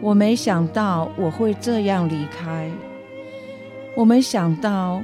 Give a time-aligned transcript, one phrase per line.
[0.00, 2.70] 我没想到我会这样离开，
[3.96, 5.02] 我没想到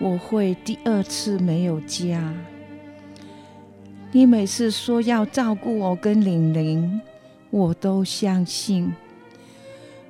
[0.00, 2.34] 我会第二次没有家。
[4.10, 7.00] 你每次说要照顾我跟玲玲，
[7.50, 8.92] 我都相信。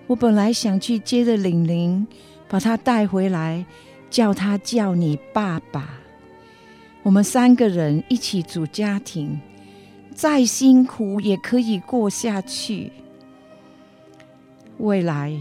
[0.06, 2.06] 我本来想去接着玲玲，
[2.48, 3.66] 把她带回来，
[4.08, 5.98] 叫她叫你爸爸。
[7.02, 9.38] 我们三个人一起组家庭，
[10.14, 12.90] 再辛苦也可以过下去。
[14.78, 15.32] 未来，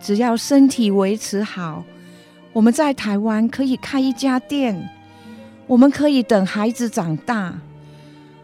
[0.00, 1.84] 只要身体维持好，
[2.52, 4.90] 我们在台湾可以开一家店，
[5.66, 7.58] 我们可以等孩子长大，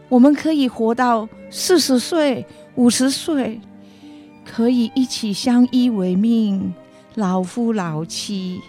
[0.09, 3.59] 我们可以活到四十岁、五十岁，
[4.45, 6.73] 可以一起相依为命，
[7.15, 8.61] 老夫老妻。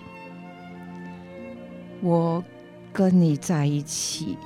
[2.01, 2.43] 我
[2.93, 4.37] 跟你在一起，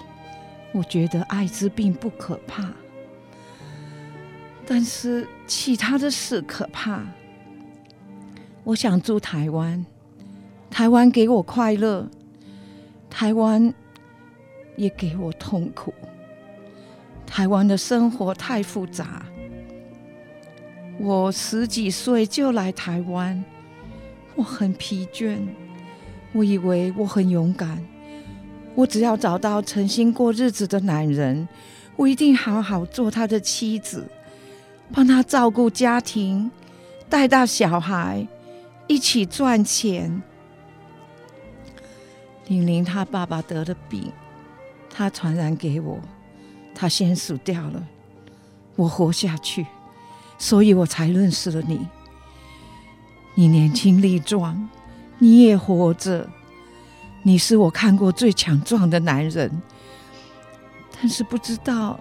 [0.72, 2.70] 我觉得艾滋病不可怕。
[4.66, 7.02] 但是其他的事可怕。
[8.66, 9.86] 我想住台湾，
[10.68, 12.04] 台湾给我快乐，
[13.08, 13.72] 台湾
[14.74, 15.94] 也给我痛苦。
[17.24, 19.24] 台湾的生活太复杂。
[20.98, 23.44] 我十几岁就来台湾，
[24.34, 25.38] 我很疲倦。
[26.32, 27.80] 我以为我很勇敢，
[28.74, 31.46] 我只要找到诚心过日子的男人，
[31.94, 34.08] 我一定好好做他的妻子。
[34.92, 36.50] 帮他照顾家庭，
[37.08, 38.26] 带大小孩，
[38.86, 40.22] 一起赚钱。
[42.46, 44.12] 玲玲她爸爸得了病，
[44.88, 45.98] 他传染给我，
[46.74, 47.86] 他先死掉了，
[48.76, 49.66] 我活下去，
[50.38, 51.86] 所以我才认识了你。
[53.34, 54.68] 你年轻力壮，
[55.18, 56.28] 你也活着，
[57.22, 59.62] 你是我看过最强壮的男人。
[60.98, 61.98] 但是不知道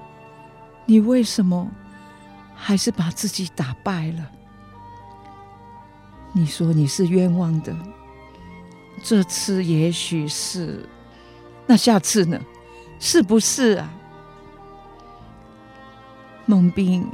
[0.85, 1.71] 你为什么。
[2.57, 4.31] 还是把自己打败了。
[6.37, 7.73] 你说你是冤枉的，
[9.01, 10.85] 这次也许是，
[11.65, 12.37] 那下次呢？
[12.99, 13.89] 是不是啊？
[16.45, 17.07] 孟斌，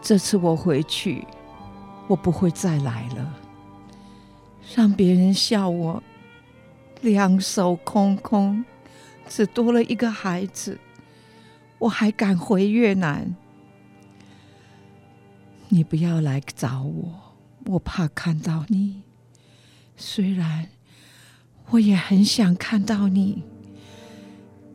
[0.00, 1.26] 这次我回去，
[2.06, 3.34] 我不会再来了。
[4.74, 6.02] 让别人笑我
[7.02, 8.64] 两手空空，
[9.28, 10.78] 只多了一个孩子，
[11.78, 13.36] 我还敢回越南？
[15.68, 17.25] 你不要来找我，
[17.66, 19.02] 我怕看到你。
[19.96, 20.68] 虽然
[21.70, 23.42] 我也很想看到你，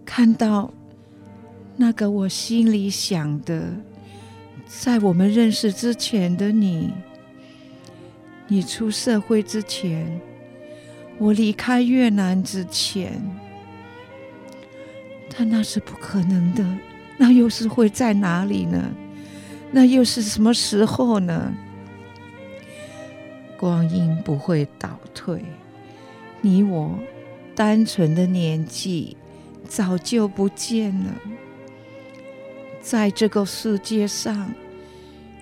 [0.06, 0.74] 看到
[1.78, 3.76] 那个我心里想的，
[4.66, 6.92] 在我们认识之前的你，
[8.48, 10.20] 你出社会之前，
[11.18, 13.22] 我离开越南之前，
[15.30, 16.66] 但那是不可能的，
[17.18, 18.92] 那又是会在哪里呢？
[19.72, 21.54] 那又是什么时候呢？
[23.62, 25.46] 光阴不会倒退，
[26.42, 26.98] 你我
[27.54, 29.16] 单纯的年纪
[29.68, 31.14] 早就不见了。
[32.82, 34.52] 在这个世界上，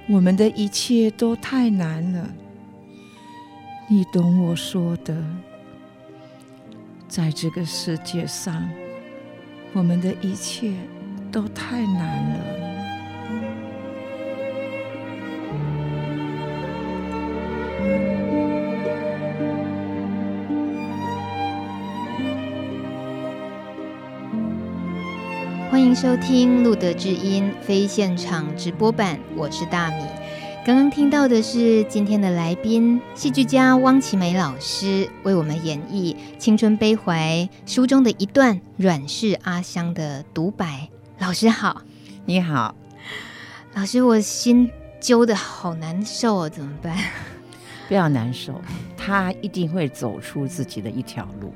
[0.10, 2.30] 我们的一切都太难了。
[3.88, 5.16] 你懂我说的。
[7.08, 8.70] 在这个世界上，
[9.72, 10.74] 我们的一切
[11.32, 12.59] 都太难了。
[25.90, 30.06] 迎收听《路德知音》非现场直播版，我是大米。
[30.64, 40.88] 刚刚听到的是今天的来宾，戏剧家汪奇梅老师为我们演绎《青春悲怀》书中的一段阮氏阿香的独白。
[41.18, 41.82] 老师好，
[42.24, 42.76] 你好，
[43.74, 44.70] 老师，我心
[45.02, 46.96] 揪的好难受哦，怎么办？
[47.90, 48.62] 不要难受，
[48.96, 51.52] 他一定会走出自己的一条路。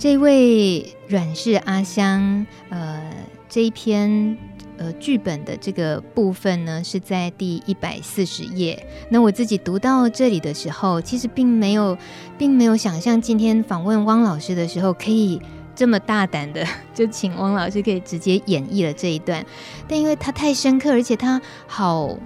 [0.00, 3.02] 这位阮氏阿香，呃，
[3.50, 4.34] 这一篇
[4.78, 8.82] 呃剧本的这个部分呢，是在第一百四十页。
[9.10, 11.98] 那我自己读到这里的时候，其实并没有，
[12.38, 15.38] 并没有想象今天访问汪老师的时候，可以
[15.76, 19.44] 这么大胆的 就请汪老师可以直接演绎了这一段。
[19.86, 22.18] 但因为他太深刻，而且他好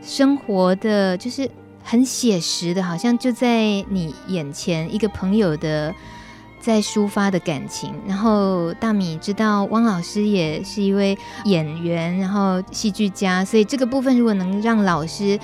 [0.00, 1.46] 生活的就是
[1.82, 5.94] 很写实的，好像就在你眼前，一个朋友的
[6.60, 7.94] 在抒发的感情。
[8.06, 15.38] 然后大米知道汪老师也是一位演员，然后戏剧家，所以这个部分如果能让老师。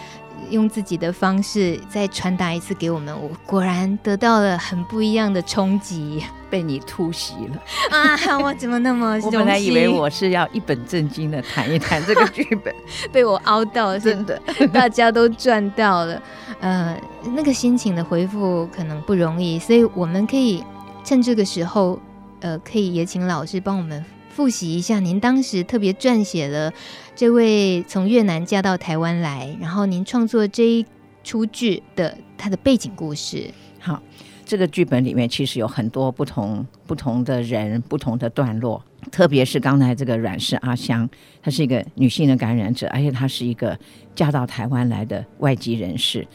[0.50, 8.38] 用自己的方式再传达一次给我们，我果然得到了很不一样的冲击，被你突袭了啊！
[8.38, 9.18] 我怎么那么……
[9.22, 12.74] 我本来以为我是要一本正经的谈一谈这个剧本，
[13.10, 14.38] 被我凹到了，真的，
[14.70, 16.20] 大家都赚到了。
[16.60, 16.94] 呃，
[17.34, 20.62] 那个心情的回复可能不容易，所以我们可以
[21.04, 22.00] 趁这个时候，
[22.40, 24.04] 呃，可以也请老师帮我们。
[24.30, 26.72] 复习一下，您当时特别撰写了
[27.14, 30.84] 这位从越南嫁到台湾来，然后您创作这一
[31.22, 33.48] 出剧的它的背景故事。
[33.78, 34.02] 好，
[34.44, 41.08] 这个剧本里面其实有很多不同不同的人、不同的段落，特别是刚才这个阮氏阿香，
[41.40, 43.78] 她是一个女性的感染者，而且她是一个
[44.16, 46.26] 嫁到台湾来的外籍人士。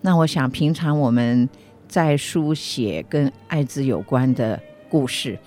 [0.00, 1.46] 那我想，平常我们
[1.92, 4.58] 在书写跟艾滋有关的
[4.88, 5.38] 故事。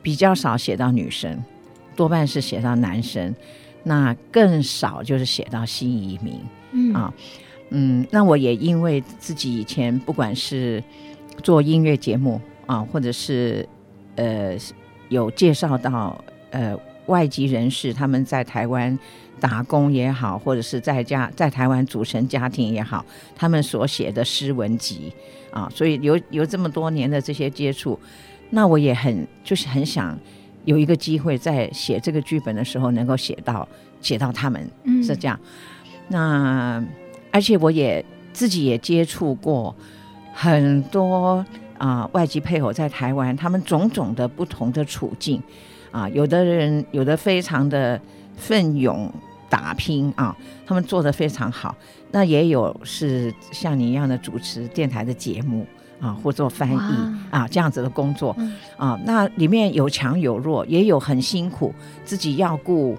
[0.00, 1.42] 比较少写到女生，
[1.96, 3.34] 多半是写到男生，
[3.82, 6.40] 那更少就是写到新移民。
[6.70, 7.12] 嗯啊，
[7.70, 10.82] 嗯，那我也因为自己以前不管是
[11.42, 13.68] 做音乐节目啊，或者是
[14.14, 14.56] 呃
[15.08, 18.96] 有介绍到呃外籍人士他们在台湾
[19.40, 23.04] 打工也好，或者是在家在台湾组成家庭也好，
[23.34, 25.12] 他们所写的诗文集
[25.50, 27.98] 啊，所以有有这么多年的这些接触。
[28.50, 30.18] 那我也很就是很想
[30.64, 33.66] 有一个机会，在写这个剧本的时候，能够写到
[34.00, 34.70] 写到他们
[35.02, 35.38] 是这样。
[35.42, 36.84] 嗯、那
[37.30, 39.74] 而且我也自己也接触过
[40.32, 41.44] 很多
[41.76, 45.42] 啊、呃、外籍配偶在台湾，他们种种的不同的处境
[45.90, 48.00] 啊，有的人有的非常的
[48.36, 49.12] 奋勇
[49.48, 50.36] 打拼啊，
[50.66, 51.74] 他们做得非常好。
[52.10, 55.66] 那也有是像你一样的主持电台的节目。
[56.00, 56.78] 啊，或做翻译
[57.28, 58.30] 啊，这样子的工作
[58.76, 61.74] 啊，那里面有强有弱，也有很辛苦，
[62.04, 62.96] 自己要顾，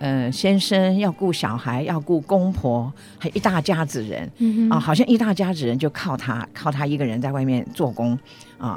[0.00, 4.28] 呃，先生要顾小孩，要顾公婆，还一大家子人
[4.68, 8.18] 啊，好像一大家子人就靠他，靠他一个人在外面做工
[8.58, 8.76] 啊，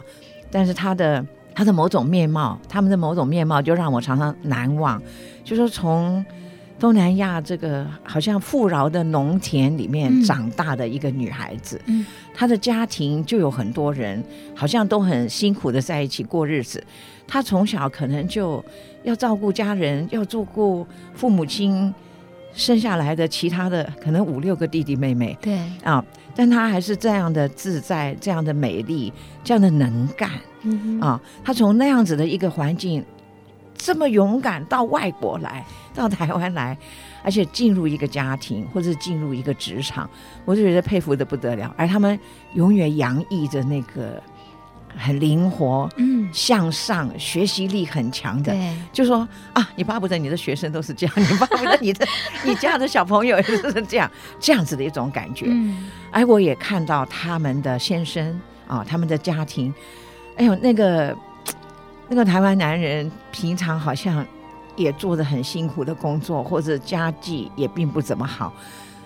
[0.51, 1.25] 但是他的
[1.55, 5.01] 他的某种面貌，他们的某种面貌就让我常常难忘，
[5.43, 6.23] 就说从。
[6.77, 14.21] 东南亚这个好像富饶的农田里面长大的一个女孩子，嗯，她的家庭就有很多人，
[14.53, 16.83] 好像都很辛苦的在一起过日子。
[17.25, 18.63] 她从小可能就
[19.03, 21.93] 要照顾家人，要照顾父母亲
[22.53, 26.03] 生下来的其他的可能五六个弟弟妹妹，对啊，
[26.35, 29.11] 但她还是这样的自在，这样的美丽，
[29.45, 30.29] 这样的能干，
[30.63, 33.03] 嗯啊，她从那样子的一个环境。
[33.77, 35.63] 这么勇敢到外国来，
[35.97, 36.77] 到台湾来，
[37.23, 40.09] 而且进入一个家庭或者进入一个职场，
[40.43, 41.73] 我就觉得佩服的不得了。
[41.77, 42.19] 而他们
[42.53, 44.21] 永远洋溢着那个
[44.97, 48.51] 很灵活、嗯，向上、学习力很强的。
[48.51, 52.05] 对，就说啊，你巴不得你的学生都是这样，你巴不得你的
[52.45, 55.45] 你家的小朋友也是这样，这样子的一种感觉。
[55.47, 59.73] 嗯，而我也看到他们的先生啊，他们的家庭，
[60.35, 61.15] 哎呦那个。
[62.07, 64.23] 那个台湾男人平常好像
[64.75, 68.53] 也做着很辛苦的工作，或者家境也并不怎么好，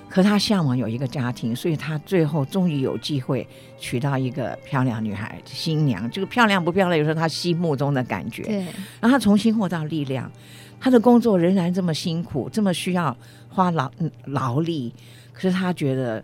[0.09, 6.09] 可他向往有一个家庭，所以他最后终于有机会娶到一个漂亮女孩新娘。
[6.09, 8.43] 这个漂亮不漂亮，有时候他心目中的感觉。
[8.43, 8.57] 对。
[8.99, 10.31] 然后他重新获到力量，
[10.79, 13.15] 他的工作仍然这么辛苦，这么需要
[13.47, 13.91] 花劳
[14.25, 14.93] 劳力，
[15.31, 16.23] 可是他觉得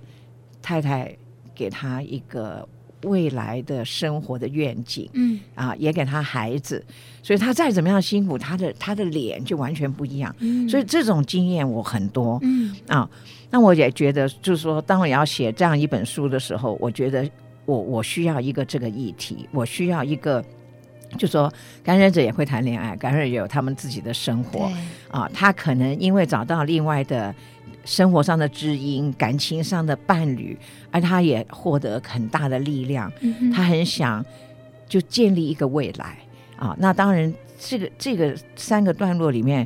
[0.62, 1.16] 太太
[1.54, 2.68] 给他一个。
[3.06, 5.40] 未来的生活的愿景，嗯。
[5.56, 6.84] 啊，也给他孩子，
[7.24, 10.36] 所以他再怎么样辛苦，他的他的脸就完全不一样。
[10.40, 12.76] 嗯，所以这种经验我很多，嗯。
[12.88, 13.10] 啊，
[13.50, 17.30] 那我也觉得，就是说，当我要写这样一本书的时候，我觉得
[17.66, 20.44] 我我需要一个这个议题，我需要一个，
[21.18, 21.52] 就是说
[21.84, 24.72] 感染者也会谈恋爱，感染者也有他们自己的生活，
[25.10, 27.34] 啊，他可能因为找到另外的。
[27.86, 30.58] 生活上的知音，感情上的伴侣，
[30.90, 33.10] 而他也获得很大的力量。
[33.22, 34.26] 嗯、他很想
[34.90, 36.18] 就建立一个未来
[36.58, 36.76] 啊。
[36.80, 39.66] 那当然，这个这个三个段落里面，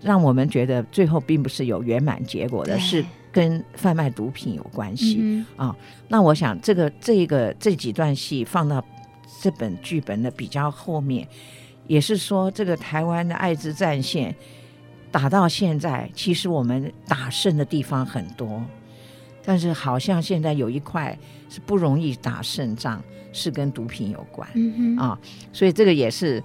[0.00, 5.76] 让我们觉得最后并不是有圆满结果的，是跟贩卖毒品有关系、嗯、啊。
[6.08, 8.82] 那我想，这个这个这几段戏放到
[9.42, 11.28] 这本剧本的比较后面，
[11.86, 14.34] 也是说这个台湾的艾滋战线。
[15.10, 18.62] 打到现在，其实我们打胜的地方很多，
[19.44, 21.16] 但是好像现在有一块
[21.48, 23.00] 是不容易打胜仗，
[23.32, 25.18] 是跟毒品有关、嗯、啊，
[25.52, 26.42] 所以这个也是，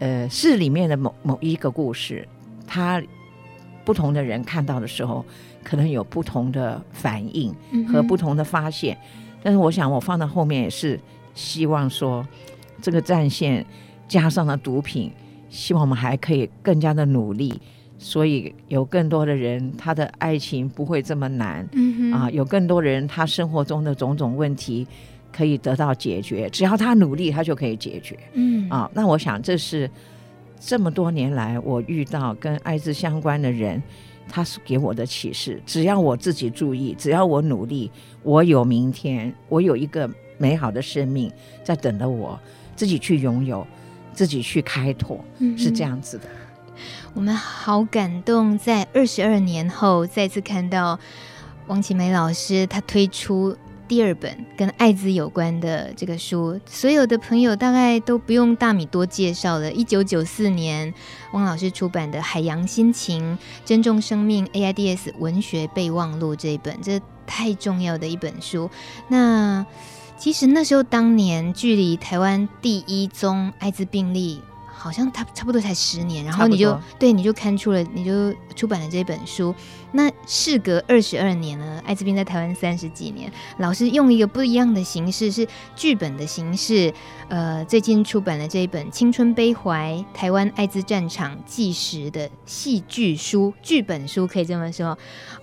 [0.00, 2.26] 呃，是里面的某某一个故事，
[2.66, 3.02] 他
[3.84, 5.24] 不同的人看到的时候，
[5.62, 7.54] 可能有不同的反应
[7.86, 8.96] 和不同的发现。
[8.96, 10.98] 嗯、但是我想，我放到后面也是
[11.34, 12.26] 希望说，
[12.82, 13.64] 这个战线
[14.08, 15.12] 加上了毒品，
[15.48, 17.60] 希望我们还可以更加的努力。
[18.04, 24.86] 所以有更多的人，他的爱情不会这么难，嗯、啊，有更多人他生活中的种种问题
[25.32, 28.18] 可以得到解决，只要他努力，他就可以解决。
[28.34, 29.90] 嗯，啊，那我想这是
[30.60, 33.82] 这么多年来我遇到跟艾滋相关的人，
[34.28, 35.58] 他是给我的启示。
[35.64, 37.90] 只要我自己注意，只要我努力，
[38.22, 40.06] 我有明天，我有一个
[40.36, 41.32] 美好的生命
[41.62, 42.38] 在等着我，
[42.76, 43.66] 自己去拥有，
[44.12, 46.24] 自己去开拓，嗯、是这样子的。
[47.14, 50.98] 我们好感动，在二十二年后再次看到
[51.66, 56.58] 王启梅老师，他推出第二本跟艾滋有关的这个书。
[56.66, 59.70] 所有的朋友大概都不用大米多介绍了。
[59.72, 60.92] 一九九四年，
[61.32, 68.70] 汪老师出版的《海洋心情：珍重生命 AIDS 文学备忘录》这一本，这太重要的一本书。
[69.08, 69.64] 那
[70.16, 74.40] 其实那时候，当年距离台湾第一宗艾滋病例。
[74.84, 79.54] 好像他差不多才十年，然后你就对，你就刊出了，你就出版了这本书。
[79.96, 85.46] 那事隔二十二年了，艾滋病在台湾三十几年，老师用一个不一样的形式，是
[85.76, 86.92] 剧本的形式。
[87.28, 94.98] 呃，最近出版了这一本《青春悲怀：台湾艾滋战场纪实》的戏剧书，剧本书可以这么说。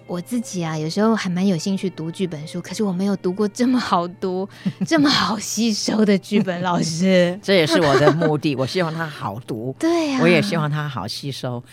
[0.06, 4.48] 我自己啊，有时候还蛮有兴趣读剧本书，可是我没有读过这么好读、
[4.86, 6.62] 这么好吸收的剧本。
[6.62, 9.74] 老师， 这也是我的目的， 我希望它好读。
[9.80, 11.64] 对呀、啊，我也希望它好吸收。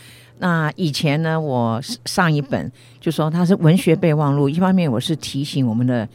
[0.41, 6.09] 那以前呢，我上一本就说它是文学备忘录，一方面我是提醒我们的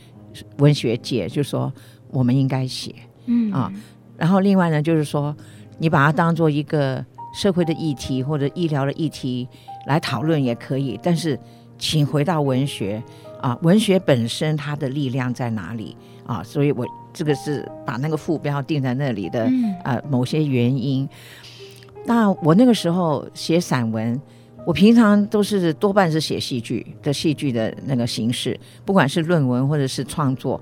[0.57, 1.71] 文学界，就说
[2.09, 3.71] 我们应该写，嗯啊，
[4.17, 5.35] 然后另外呢，就是说
[5.77, 9.47] 你把它当做一个社会的议题或者医疗的议题
[9.87, 11.37] 来讨论也可以，但是
[11.77, 13.03] 请回到文学
[13.41, 16.41] 啊，文学本身它的力量在哪里啊？
[16.43, 19.51] 所以我这个是把那个副标定在那里的，
[19.83, 21.07] 呃，某些原因。
[22.05, 24.19] 那我那个时候写散文，
[24.65, 30.61] 我平常都是多半是写戏剧的戏剧的那个形式，不管是论文或者是创作。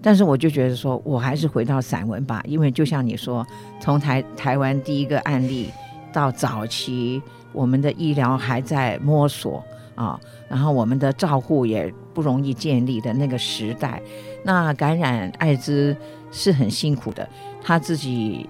[0.00, 3.46] 但是我就觉得说，我还是回到散文吧，因为就像你说，
[3.80, 5.68] 从台台湾第一个案例
[6.12, 7.20] 到早期，
[7.52, 9.62] 我们的医疗还在摸索
[9.94, 10.18] 啊，
[10.48, 14.00] 然后我们的照护也不容易建立的那个时代，
[14.44, 15.96] 那感染艾滋
[16.30, 17.28] 是很辛苦的，
[17.60, 18.48] 他自己。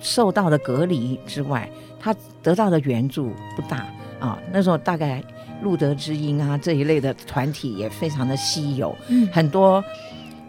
[0.00, 3.86] 受到的隔离之外，他得到的援助不大
[4.20, 4.38] 啊。
[4.52, 5.22] 那时候大概
[5.62, 9.82] 路德之音啊这一类的团体也非常的稀有，嗯，很多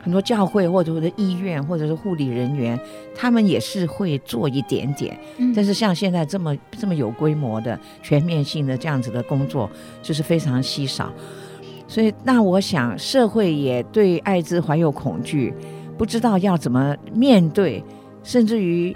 [0.01, 2.79] 很多教会或者或者医院或者是护理人员，
[3.15, 9.69] 他们也是会做一点点，嗯，但是像现在这么这么有规模的全面性的这样子的工作，
[10.03, 11.11] 就是非常稀少。
[11.87, 15.51] 所以那我想社会也对艾滋怀有恐惧，
[15.97, 17.83] 不知道要怎么面对，
[18.23, 18.95] 甚至于。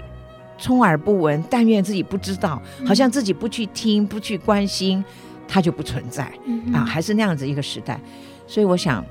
[0.58, 5.04] 充耳不闻，但愿自己不知道，好像自己不去听、不去关心，
[5.48, 8.00] 它就不存在、嗯、啊，还是那样子一个时代。
[8.46, 9.04] 所以我想，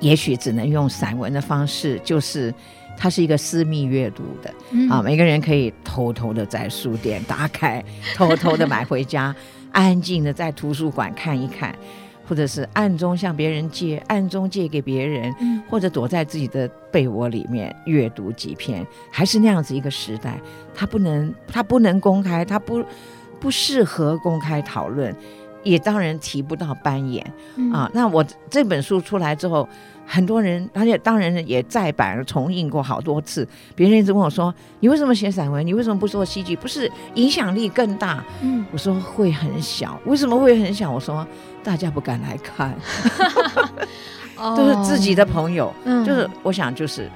[0.00, 2.54] 也许只能用散文的方式，就是
[2.96, 9.34] 它是一个私密阅读的、嗯、啊，每个人可以偷偷的在书店打开，偷偷的买回家，
[9.72, 11.74] 安静的在图书馆看一看。
[12.32, 20.40] 或者是暗中向别人借，暗中借给别人，嗯，或者躲在自己的被窝里面阅读几篇，还是那样子一个时代，
[20.74, 22.82] 他不能，他不能公开，他不
[23.38, 25.14] 不适合公开讨论，
[25.62, 27.90] 也当然提不到扮演、嗯、啊。
[27.92, 29.68] 那我这本书出来之后。
[30.04, 33.46] 很多人，而且当然也再版重印过好多次。
[33.74, 35.64] 别人一直问我说：“你为什么写散文？
[35.64, 36.56] 你为什么不做戏剧？
[36.56, 39.98] 不是影响力更大？”嗯，我说会很小。
[40.04, 40.90] 为什么会很小？
[40.90, 41.24] 我说
[41.62, 42.74] 大家不敢来看，
[44.56, 45.72] 都是自己的朋友。
[45.84, 47.10] 嗯，就是我想，就是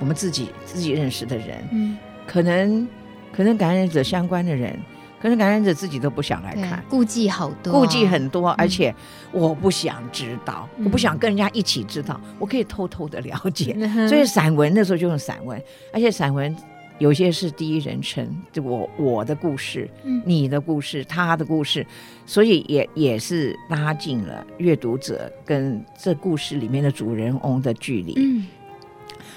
[0.00, 2.88] 我们自己自己认识的人，嗯，可能
[3.32, 4.78] 可能感染者相关的人。
[5.20, 8.94] 可能感染者自己都不想来看，顾忌好多，顾忌很多，而且
[9.32, 13.74] 我不想知道，嗯、我不想跟人家一起知道，我可以偷偷的了解。
[13.76, 15.60] 嗯、所以散文那时候就用散文，
[15.92, 16.56] 而且散文
[16.98, 21.86] 有些是第一人称，就我我的故事，嗯、你的故事，他的故事，
[22.26, 28.14] 所以也也是拉近了阅读者跟这故事里面的主人翁的距离。
[28.16, 28.46] 嗯，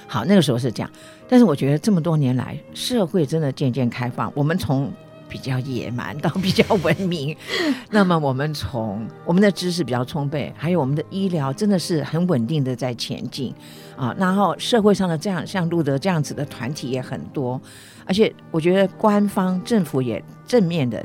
[0.07, 0.91] 好，那个时候是这样，
[1.29, 4.91] 但是我觉得这么多年来，社会真的渐渐开放，我们从。
[5.31, 7.35] 比较野蛮到比较文明，
[7.89, 13.53] 那么我们从我们的知识比较充沛，还有我们的医疗真的是很稳定的在前进。
[13.95, 14.13] 啊。
[14.19, 17.59] 然后社会上的这样像路德这样子的团体也很多，
[18.05, 21.03] 而且我觉得官方政府也正面的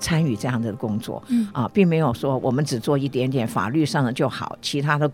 [0.00, 1.48] 参与这样的工作，嗯。
[1.52, 5.08] 啊，并没有说我们只做一点点法律上的就好，其他的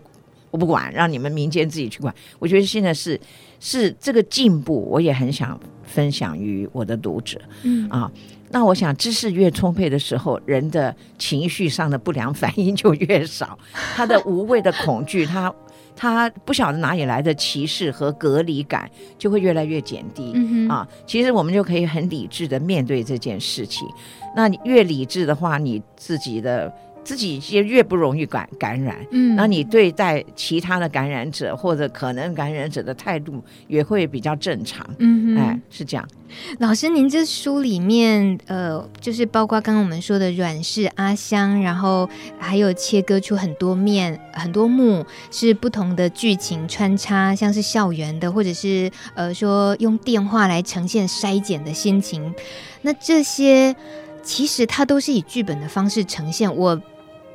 [0.49, 2.11] 我不管，让你们民间自己去管。
[2.39, 3.19] 我觉得现在是
[3.59, 7.87] 是这个进步，我也很想分享于我的读者，嗯。
[7.89, 8.09] 啊，
[8.49, 13.57] 那我想知识越充沛的时候，人的情绪上的不良反应就越少，
[13.95, 15.53] 他的无谓的恐惧，他。
[15.99, 18.87] 他不晓得哪里来的歧视和隔离感，
[19.17, 20.87] 就会越来越减低、嗯、啊。
[21.07, 23.87] 其实我们就可以很理智的面对这件事情。
[24.35, 26.71] 那你越理智的话，你自己的。
[27.07, 36.05] 自己也越不容易感感染，嗯，那你对待其他的感染者或者可能感染者的态度也会比较正常，嗯，哎，是这样。
[36.59, 52.35] 老师，您这书里面，呃，就是包括刚刚我们说的阮氏阿香，然后还有切割出很多面、很多幕，是不同的剧情穿插，像是校园的，或者是呃，说用电话来呈现筛检的心情，
[52.81, 53.73] 那这些
[54.21, 56.53] 其实它都是以剧本的方式呈现。
[56.53, 56.77] 我。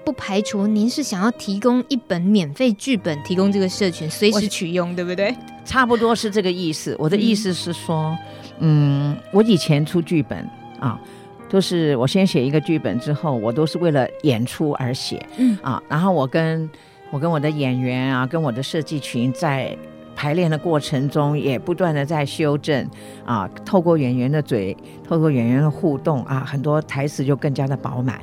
[0.05, 5.35] 不排除您是想要提供一本免费剧本，提供这个社群随时取用，对不对？
[5.65, 6.97] 差不多是这个意思。
[7.01, 8.17] 我的意思是说，
[8.59, 10.49] 嗯，嗯我以前出剧本
[10.81, 11.01] 啊，
[11.49, 16.69] 都是我先写一个剧本之后，我都是为了演出而写，嗯啊，然后我跟
[17.11, 19.77] 我跟我的演员啊，跟我的设计群在
[20.17, 22.89] 排练的过程中，也不断的在修正
[23.25, 28.21] 啊，透过演员的嘴，透过演员的互动啊，很多台词就更加的饱满。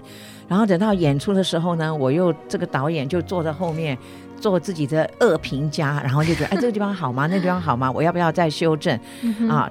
[0.50, 3.98] 然后等到演出的时候呢，我又这个导演就坐在后面
[4.38, 7.28] 做自己的恶评家，然后就觉得哎，这个地方好吗？
[7.32, 7.90] 那个地方好吗？
[7.90, 9.00] 我要不要再修正
[9.50, 9.70] 啊？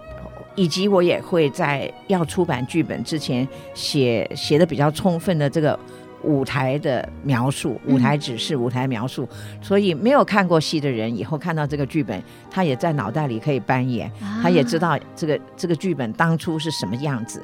[0.55, 5.79] 以及我也会在要出版剧本之前写写的比较充分的这个
[6.25, 9.29] 舞台的描述、舞台指示、舞台描述，
[9.63, 12.21] 所以没有看过戏的人以后看到这个剧本，
[12.51, 14.11] 他也在脑袋里可以扮演，
[14.43, 17.41] 他也知道这个这个剧本当初是什么样子。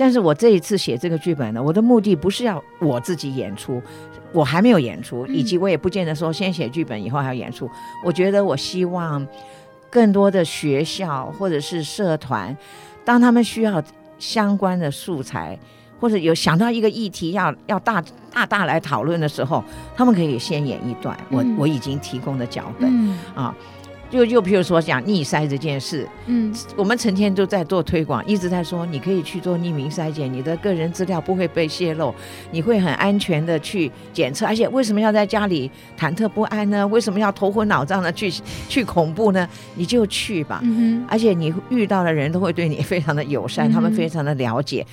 [0.00, 3.82] 但是我这一次写这个剧本呢，我的目的不是要我自己演出，
[4.32, 7.68] 我还没有演出，以及我也不见得说先写剧本以后还要演出。
[8.02, 9.26] 我觉得我希望
[9.90, 12.56] 更多的学校或者是社团，
[13.04, 13.82] 当他们需要
[14.18, 15.58] 相关的素材，
[16.00, 19.62] 或者有想到一个议题要要大大大来讨论的时候，
[19.94, 22.90] 他们可以先演一段我我已经提供的脚本
[23.34, 23.54] 啊。
[24.10, 32.12] 就就譬如说讲逆筛这件事，嗯，我们成天都在做推广，一直在说你可以去做匿名筛检，你的个人资料不会被泄露，
[32.50, 36.84] 你会很安全的去检测，而且为什么要在家里忐忑不安呢？
[36.88, 38.32] 为什么要头昏脑胀的去
[38.68, 39.48] 去恐怖呢？
[39.76, 44.84] 你就去吧，嗯哼，而且你遇到的人都会对你非常的友善，他们非常的了解，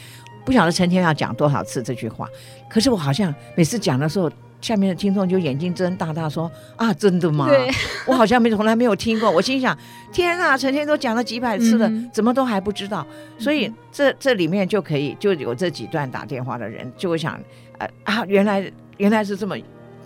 [0.45, 2.27] 不晓得成天要讲多少次这句话，
[2.69, 4.31] 可是我好像每次讲的时候。
[4.59, 7.47] 下面的听众就眼睛睁大大说：“啊，真的吗？
[8.07, 9.77] 我好像没从来没有听过。”我心想
[10.11, 13.05] ：“天啊，成天都讲了几百次了，嗯、怎么都还不知道？”
[13.37, 17.39] 所以这这里面就可以就有这几段打电话的人就会想
[17.77, 19.55] ：“呃啊，原来原来是这么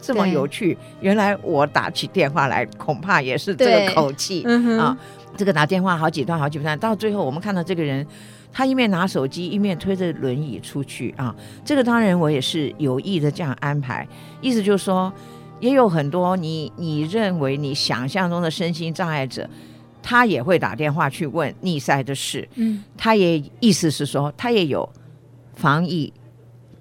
[0.01, 0.77] 这么有趣。
[0.99, 4.97] 原来我打起电话来恐怕也是这个口气、嗯、啊。
[5.37, 8.05] 这个打电话好几段好几段，到最后我们看到这个人。”
[8.53, 11.33] 他一面拿手机，一面推着轮椅出去啊！
[11.63, 14.05] 这个当然我也是有意的这样安排，
[14.41, 15.11] 意思就是说，
[15.61, 19.49] 也有很多你你认为你想象中的身心障碍者，
[20.03, 22.47] 他也会打电话去问逆塞的事。
[22.55, 24.87] 嗯，他也意思是说，他也有
[25.53, 26.11] 防疫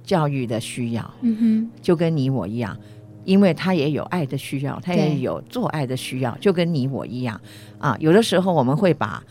[0.02, 1.14] 教育的需要。
[1.20, 2.76] 嗯哼，就跟你我一样，
[3.24, 7.40] 因为他也有爱的需要，他也有做爱的需要，就跟你我一样
[7.78, 7.96] 啊。
[8.00, 9.22] 有的时候我们会把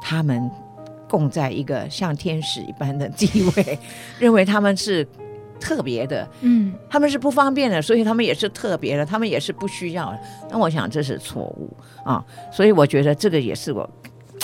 [0.00, 0.48] 他们。
[1.10, 3.78] 供在一个像天使一般的地位，
[4.20, 5.06] 认为他们是
[5.58, 10.20] 特别的，嗯，他们是不方便的，所以他们也是特别的，他们也是不需要的。
[10.50, 11.68] 那我想这是错误
[12.04, 13.90] 啊，所以我觉得这个也是我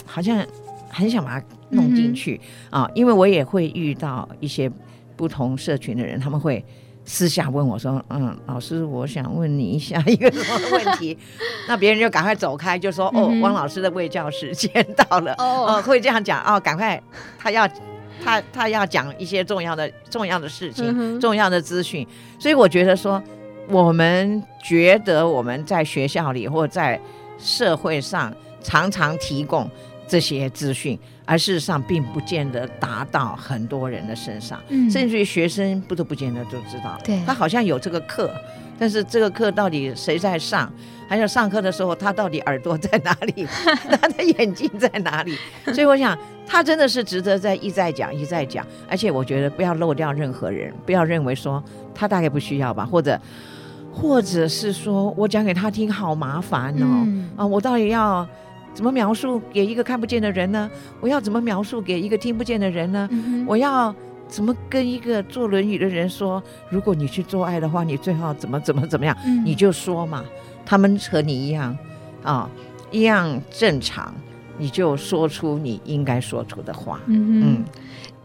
[0.04, 0.44] 好像
[0.90, 4.68] 很想把它弄进去、嗯、啊，因为我也会遇到一些
[5.16, 6.64] 不同社群的人，他们会。
[7.08, 11.16] 私下问我说：“嗯，老师，我想问你一下一个什么问题？”
[11.68, 17.00] 那别人就赶快走开，就说：“哦，汪老师的卫教时间到了。”哦，会这样讲哦，赶快，
[17.38, 17.66] 他要
[18.24, 22.06] 他他要讲一些重要的重要的事情，重要的资讯。
[22.40, 23.22] 所以我觉得说，
[23.68, 27.00] 我们觉得我们在学校里或在
[27.38, 29.70] 社会上常常提供
[30.08, 30.98] 这些资讯。
[31.28, 36.96] 而事实上，并不见得达到很多人的身上，嗯、甚至于学生不都不见得都知道。
[37.02, 38.32] 对，他好像有这个课，
[38.78, 40.72] 但是这个课到底谁在上？
[41.08, 43.44] 还有上课的时候，他到底耳朵在哪里？
[44.00, 45.36] 他的眼睛在哪里？
[45.74, 46.16] 所以我想，
[46.46, 48.64] 他真的是值得在一再讲，一再讲。
[48.88, 51.60] 而且我觉得不要漏掉任何人，不要认为说
[51.92, 53.20] 他大概不需要吧，或者，
[53.92, 58.24] 或者是说我讲给他听好麻烦哦，嗯、啊，我到底要。
[58.76, 60.70] 怎么描述给一个看不见的人呢？
[61.00, 63.08] 我要怎么描述给一个听不见的人呢？
[63.10, 63.94] 嗯、我要
[64.28, 70.22] 怎么跟一个坐轮椅的人说，如果你去做爱的话，你最好怎么怎么怎么样，嗯、你就说嘛。
[70.66, 71.74] 他们和你一样
[72.22, 72.50] 啊，
[72.90, 74.14] 一样正常，
[74.58, 77.00] 你就说出你应该说出的话。
[77.06, 77.64] 嗯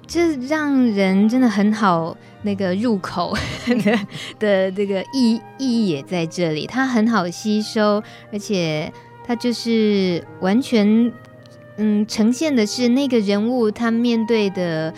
[0.07, 3.33] 这让人真的很好那个入口
[3.81, 3.99] 的
[4.37, 8.91] 的这个意意义也在这里，它很好吸收，而且
[9.25, 11.11] 他就是完全
[11.77, 14.93] 嗯呈现的是那个人物他面对的。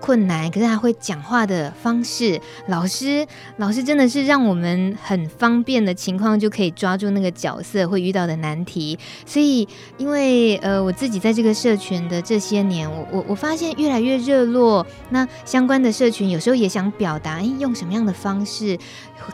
[0.00, 8.98] 困难，可是他会讲话的方式，老师，老师真的是让我们很方便的情况就可以抓住那个角色会遇到的难题。
[9.26, 14.86] 所以，因为呃，我自己在这个社群的这些年，我我我发现越来越热络。
[15.10, 18.78] 那相关的社群有时候也想表达，哎，用什么样的方式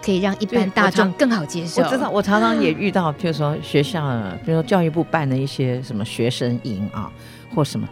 [0.03, 1.83] 可以让一般大众更好接受？
[1.83, 4.01] 我知道，我常常也遇到，譬如说学校，
[4.45, 7.11] 比如说教育部办的一些什么学生营啊，
[7.55, 7.87] 或什么，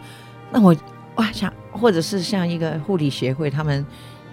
[0.51, 0.75] 那我。
[1.15, 3.85] 哇，像或者是像一个护理协会，他们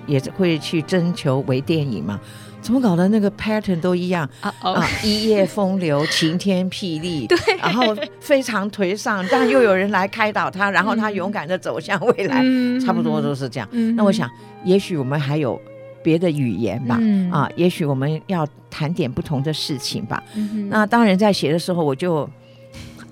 [0.06, 2.18] 也会去征求微电影嘛？
[2.62, 3.08] 怎么搞的？
[3.08, 4.76] 那个 pattern 都一样啊，uh oh.
[4.76, 13.66] 啊，一夜风流，晴天霹雳， 对，然后非常颓丧，但又有人来开导他，然后他勇敢的走向未来，嗯、差不多都是这样。
[13.72, 14.30] 嗯、那我想，
[14.62, 15.58] 也许我们还有
[16.02, 20.22] 别的语言吧，嗯、啊，也许我们要谈点不同的事情吧。
[20.68, 22.28] 那当然，在写的时候，我就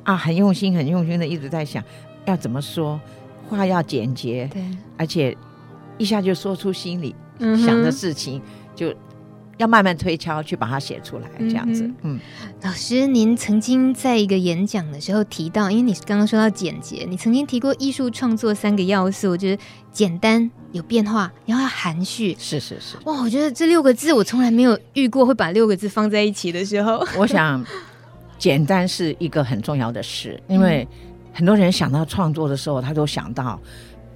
[0.03, 1.83] 啊，很用心、很用心的一直在想，
[2.27, 3.01] 要怎么说。
[3.49, 4.63] 话要简洁，对，
[4.97, 5.37] 而且
[5.97, 7.15] 一下就说出心里
[7.65, 8.43] 想的事情，嗯、
[8.77, 8.95] 就
[9.57, 11.83] 要慢慢推敲去把它写出来，这样子。
[11.83, 12.21] 嗯，嗯，
[12.63, 19.59] 老师，您曾经在一个演讲的时候提到，因为你刚刚说到简洁，你曾经提过艺术创作三个要素，就是
[19.91, 22.37] 简单、有变化，然后要含蓄。
[22.39, 27.05] 是是是，哇，我觉得这六个字我从来没有遇过会把六个字放在一起的时候。
[27.17, 27.65] 我想，
[28.39, 30.87] 简单是一个很重要的事，因为。
[31.39, 33.57] 很多人想到创作的时候，他都想到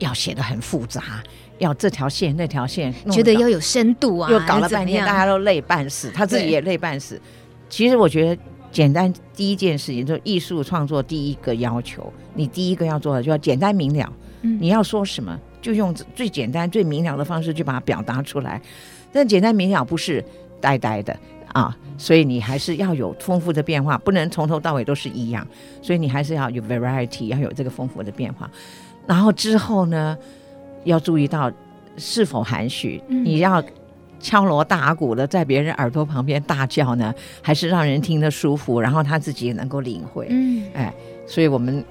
[0.00, 1.22] 要写的很复杂，
[1.58, 7.22] 要这条线那条线，觉得要有深度啊，又搞了半天，大家都累半死，他自己也累半死。
[7.68, 14.12] 其实我觉得简单第一件事情，就是艺术创作第一个要求，你第一个要做的就要简单明了。
[14.40, 18.61] 嗯，你要说什么，就用最简单最明了的方式去把它表达出来。
[19.12, 20.24] 但简单明了不是
[20.61, 21.16] 呆呆的。
[21.52, 25.46] 啊，所以你还是要有丰富的变化，不能从头到尾都是一样。
[25.80, 28.50] 所以你还是要有 variety，要有这个丰富的变化。
[29.06, 30.16] 然后之后呢，
[30.84, 31.52] 要注意到
[31.96, 33.02] 是否含蓄。
[33.08, 33.62] 嗯、你要
[34.18, 37.12] 敲锣打鼓的在别人耳朵旁边大叫呢，
[37.42, 40.26] 还是让人听得舒服，然后他自己也能够领会？
[40.30, 40.94] 嗯，哎，
[41.26, 41.84] 所以我们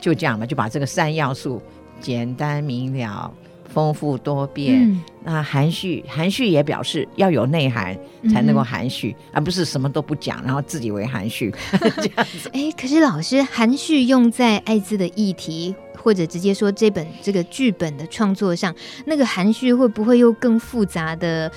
[0.00, 1.62] 就这样吧，就把这个三要素
[2.00, 3.32] 简单明了。
[3.78, 7.96] 丰富多变，嗯、那含蓄，含蓄也表示要有内涵
[8.28, 11.54] 才能够含蓄，嗯、而不是什么都不讲，然后自己为含蓄
[12.02, 12.50] 这样子。
[12.52, 18.74] 哎，可是老师，含蓄用在艾滋的议题，或者直接说这本这个剧本的创作上，
[19.06, 21.48] 那个含蓄会不会又更复杂的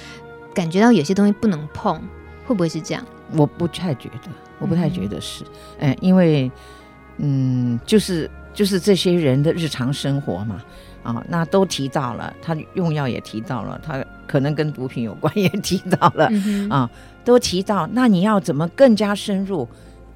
[0.53, 1.99] 感觉到有些东西不能碰？
[2.45, 3.03] 会不会是这样？
[3.35, 4.29] 我不太觉得，
[4.59, 5.43] 我不太觉得是，
[5.79, 6.51] 嗯，因为
[7.17, 10.61] 嗯，就是就是这些人的日常生活嘛。
[11.03, 16.29] 啊，那都提到了，他用药也提到了，他可能跟毒品有关也提到了，
[16.69, 16.89] 啊，
[17.23, 17.87] 都提到。
[17.93, 19.67] 那你要怎么更加深入？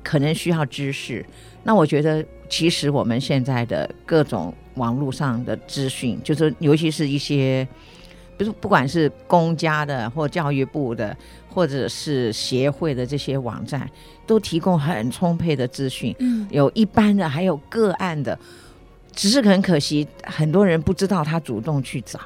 [0.03, 1.25] 可能需要知识。
[1.63, 7.67] 那我觉得，其实我们现在的各种网络上的资讯，就是尤其是一些，
[8.37, 11.17] 不是不管是公家的或教育部的，
[11.49, 13.89] 或者是协会的这些网站，
[14.27, 16.15] 都提供很充沛的资讯。
[16.19, 18.37] 嗯，有一般的，还有个案的。
[19.15, 22.19] 只是很可惜，很多人不知道他主动去找，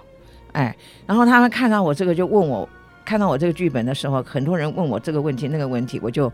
[0.51, 0.75] 哎，
[1.05, 2.67] 然后他们看到我这个就问我，
[3.05, 6.31] 看到我这个剧本的时候，很多人问我这个问题那个问题，我就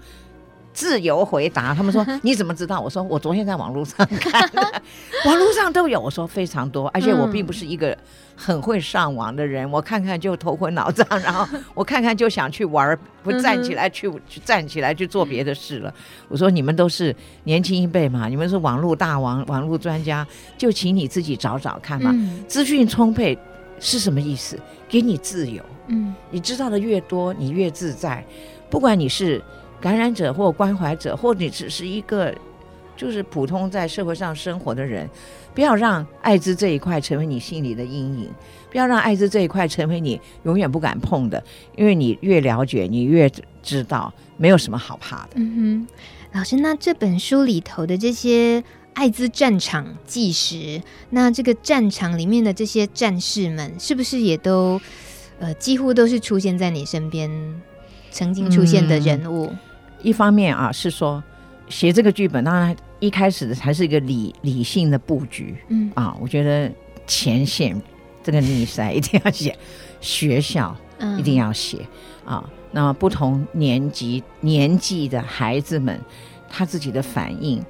[0.76, 1.74] 自由回答。
[1.74, 2.80] 他们说 你怎么知道？
[2.80, 4.62] 我说我昨天在网络上看的，
[5.26, 6.00] 网络上都有。
[6.00, 7.98] 我说非常多，而且我并不是一个。
[8.38, 15.94] 很会上网的人，我看看就头昏脑胀，然后我看看就想去玩，不站起来去去站起来去做别的事了。
[16.28, 22.14] 我说你们都是年轻一辈嘛，你们是网络大王、网络专家，就请你自己找找看嘛。
[22.46, 23.38] 资讯充沛
[23.80, 24.60] 是什么意思？
[24.90, 25.64] 给你自由。
[25.88, 28.22] 嗯，你知道的越多，你越自在。
[28.70, 29.42] 不管你是
[29.80, 32.34] 感染者或关怀者，或你只是一个
[32.96, 35.10] 就是普通在社会上生活的人。
[35.54, 38.30] 不要让艾滋这一块成为你心里的阴影，
[38.70, 41.42] 不要让艾滋这一块成为你永远不敢碰的，
[41.78, 43.32] 因为你越了解，你越
[43.64, 45.30] 知道，没有什么好怕的。
[45.36, 45.88] 嗯
[46.34, 48.62] 哼，老师，那这本书里头的这些
[48.96, 54.82] 艾滋战场纪实，那这个战场里面的这些战士们，是不是也都
[55.40, 57.32] 呃几乎都是出现在你身边
[58.16, 59.48] 曾经出现的人物？
[59.48, 59.58] 嗯，
[60.02, 61.22] 一方面啊，是说
[61.68, 62.74] 写这个剧本，当然。
[63.02, 66.72] 一开始的还是一个理理性的布局，嗯啊，我觉得
[67.06, 67.80] 前线
[68.24, 69.56] 这个逆塞一定要写，
[70.00, 70.76] 学校
[71.18, 71.86] 一定要写、
[72.26, 72.50] 嗯、啊。
[72.72, 76.00] 那么不同年级年纪的孩子们，
[76.50, 77.62] 他自己的反应，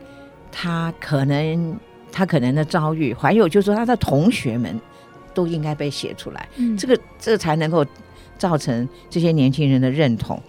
[0.51, 1.75] 他可能
[2.11, 4.79] 他可能的遭遇，还有就是说他的同学们
[5.33, 6.47] 都应该被写出来。
[6.57, 7.83] 嗯，这个这才能够
[8.37, 10.41] 造成这些年轻人的认同。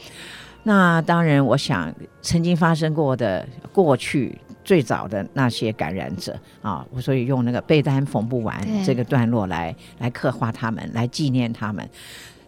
[0.63, 4.39] 那当然，我想曾经发生过的过去。
[4.67, 11.89] 最早的那些感染者啊，我所以用那个被单缝不完这个段落来来刻画他们，来纪念他们。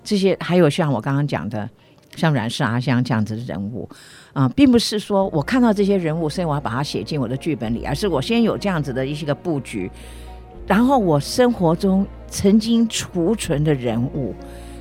[0.02, 1.70] 这些还有像我刚刚讲的，
[2.16, 3.88] 像阮氏阿香这样子的人物
[4.32, 9.88] 啊，并不是说我看到这些人物，所以我要把它写进我的剧本里，而是我先有这样子的一些个布局，
[10.66, 14.34] 然后我生活中曾经储存的人物，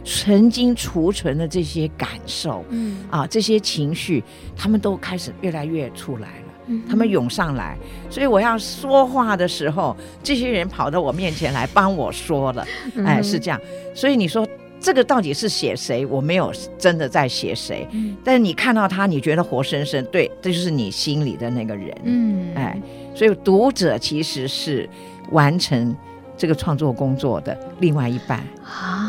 [0.07, 2.97] 曾经储存的这些感受，嗯。
[3.11, 4.23] 啊，这些情绪，
[4.55, 6.43] 他们都开始越来越出来了。
[6.89, 7.77] 他们涌上来，
[8.09, 12.67] 所以我要说话的时候，这些人跑到我面前来帮我说了，
[13.05, 13.57] 哎，是这样。
[13.95, 14.45] 所以你说
[14.77, 16.05] 这个到底是写谁？
[16.05, 17.87] 我没有真的在写谁，
[18.21, 22.77] 但是你看到他，你觉得活生生，对，这就是你心里的那个人，嗯，哎，
[23.15, 24.89] 所以读者其实是
[25.31, 25.95] 完成
[26.35, 28.43] 这个创作工作的另外一半。
[28.65, 29.06] 啊，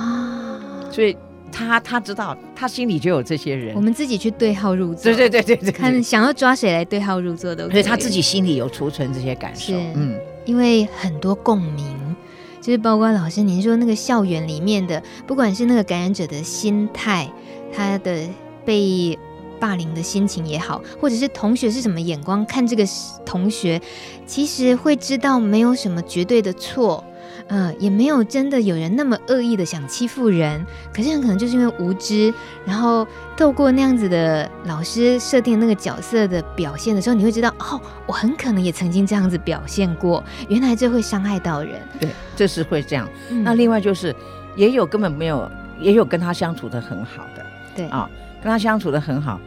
[0.99, 1.17] 所以。
[1.51, 3.75] 他他知道，他心里就有这些人。
[3.75, 5.05] 我们自己去对号入座。
[5.05, 7.73] 对对对对对，看想要抓谁来对号入座都可以。
[7.73, 9.73] 所以他自己心里有储存这些感受。
[9.95, 12.15] 嗯，因为很多共鸣，
[12.61, 17.27] 就是包括老师您说那个校园里面的，不管是那个感染者的心态，
[17.73, 18.29] 他的
[18.67, 19.19] 被
[19.59, 22.85] 霸凌的心情也好，或者是同学是什么眼光看这个
[23.25, 23.81] 同学，
[24.27, 27.03] 其实会知道没有什么绝对的错。
[27.49, 32.33] 嗯，也没有真的有人那么恶意的想欺负人，可是很可能就是因为无知，
[32.67, 33.07] 然后
[33.39, 41.81] 透过那样子的老师设定那个角色的表现的时候，你会知道哦，我很可能也曾经这样子表现过，原来这会伤害到人。
[41.99, 43.09] 对，这是会这样。
[43.31, 44.15] 嗯、那另外就是，
[44.55, 48.11] 也有根本没有，也有跟他相处的很好的，对啊、哦，
[48.43, 49.41] 跟他相处的很好，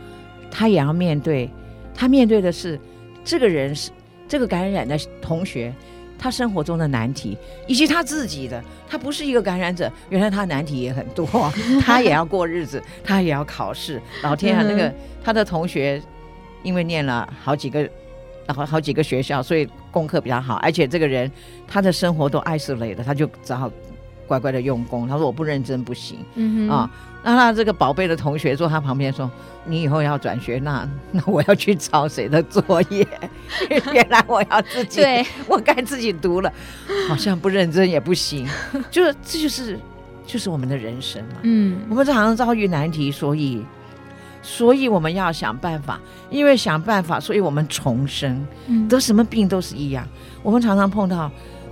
[0.50, 1.48] 他也要面对，
[1.94, 2.80] 他面对的是
[3.24, 3.92] 这个人是
[4.28, 5.72] 这个感染的同学。
[6.22, 11.28] 他生活中的难题，以及他自己的，他不是一个感染者，原来他难题也很多，
[11.84, 14.00] 他也要过日子，他也要考试。
[14.22, 16.00] 老天啊，那个他的同学，
[16.62, 17.82] 因为念了好几个，
[18.46, 21.30] 然后好几个学校，所以功课比较好，而且这个人
[21.68, 23.68] 他的生活都爱是累的，他就只好
[24.32, 25.06] 乖乖的用功。
[25.06, 26.90] 他说我不认真不行，嗯啊。
[27.22, 29.30] 那他这个宝贝的同学坐他旁边说
[29.66, 33.06] ：“你以后要转学，那 那我要去抄谁的作业？
[33.94, 36.52] 原来我要自己，对 我该自己读了，
[37.10, 38.48] 好像不认真也不行。
[38.90, 39.78] 就是这就是
[40.26, 41.36] 就是我们的人生嘛。
[41.42, 43.64] 嗯，我们常常遭遇难题，所以
[44.42, 46.00] 所以我们要想办法，
[46.32, 48.44] 因为想办法，所以我们重生。
[48.66, 50.08] 嗯，得什么病都是一样。
[50.42, 51.32] 我们常常碰到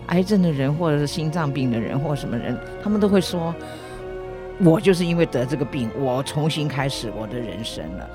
[0.10, 3.54] 癌症的人，或者是心脏病的人，或什么人，他们都会说。”
[4.62, 8.10] 我就是因为得这个病，我重新开始我的人生了。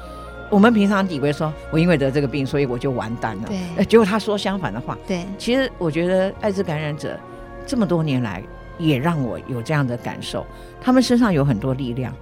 [0.51, 3.49] 我们平常以为说，我因为得这个病，所以我就完蛋了。
[3.49, 4.95] 对，结果他说相反的话。
[5.07, 7.19] 对，其实我觉得艾滋感染者
[7.67, 8.43] 这么多年来，
[8.77, 10.45] 也让我有这样的感受。
[10.83, 12.15] 他们身上有很多力量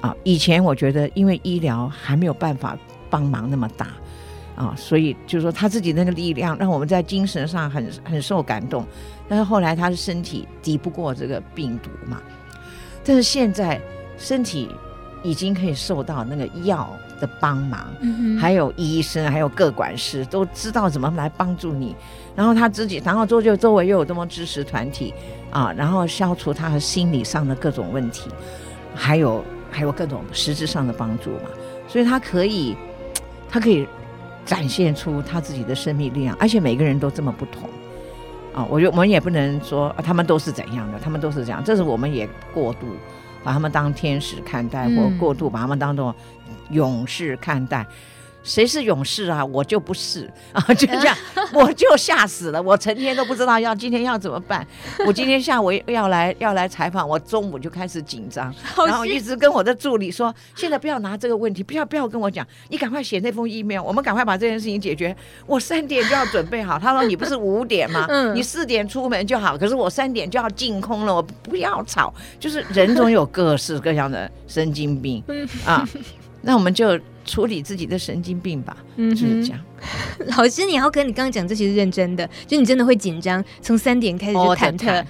[0.00, 0.16] 啊。
[0.22, 2.78] 以前我觉得，因为医疗还没有办法
[3.10, 3.88] 帮忙那么大
[4.54, 8.86] 啊，所以就是说他自己那个力量，让我们在精神上很很受感动。
[9.28, 12.20] 但是后来他的身体抵不过这个病毒嘛。
[13.04, 13.80] 但是现在
[14.16, 14.70] 身体
[15.22, 16.90] 已经可以受到那个药
[17.20, 21.94] 的帮忙，嗯、还有医生，还有各管师都知道怎么来帮助你。
[22.36, 25.14] 然后他自己，然后周就周围又有这么支持团体
[25.50, 28.28] 啊，然后消除他的心理上的各种问题，
[28.94, 31.48] 还有还有各种实质上的帮助嘛。
[31.88, 32.76] 所以他可以，
[33.48, 33.86] 他可以
[34.44, 37.68] 展现出他自己的生命力量，而且每个人都这么不同。
[38.54, 42.86] 啊，我觉得我们也不能说、啊、他们都是怎样的，他们都是这样，这是我们也过度
[43.42, 46.14] 把他们当天使看待，或过度把他们当做
[46.70, 47.84] 勇士看待。
[48.44, 49.44] 谁是勇士啊？
[49.44, 50.62] 我就不是 啊！
[50.74, 51.16] 就这样，
[51.52, 52.62] 我就吓死了。
[52.62, 54.64] 我成天都不知道要今天要怎么办。
[55.06, 58.54] 我今天下午要来要来采访，我中午就开始紧张，
[58.86, 65.16] 然后一直跟我的助理说：“现在不要拿这个问题，不要不要跟我讲，你赶快写那封 email，我们赶快把这件事情解决。
[65.46, 68.06] 我三点就要准备好。”他说：“你不是五点吗？
[68.36, 69.56] 你四点出门就好。
[69.56, 72.12] 可是我三点就要进空了，我不要吵。
[72.38, 75.24] 就是人总有各式各样的神经病
[75.64, 75.88] 啊。
[76.42, 79.60] 那我们就。”处理自己的神经病吧，嗯、就是这样。
[80.36, 85.04] 老师，你要跟你刚刚讲这些是认真的，就你真的会紧张，从三点开始就忐忑。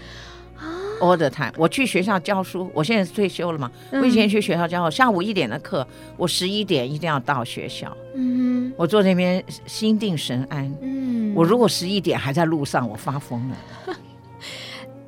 [1.00, 3.70] All the time，我去学校教书，我现在退休了嘛。
[3.90, 7.94] 嗯、我以前去学校教，下午一点的课，我十一点一定要到学校。
[8.14, 10.72] 嗯，我坐那边心定神安。
[10.80, 13.56] 嗯，我如果十一点还在路上，我发疯了。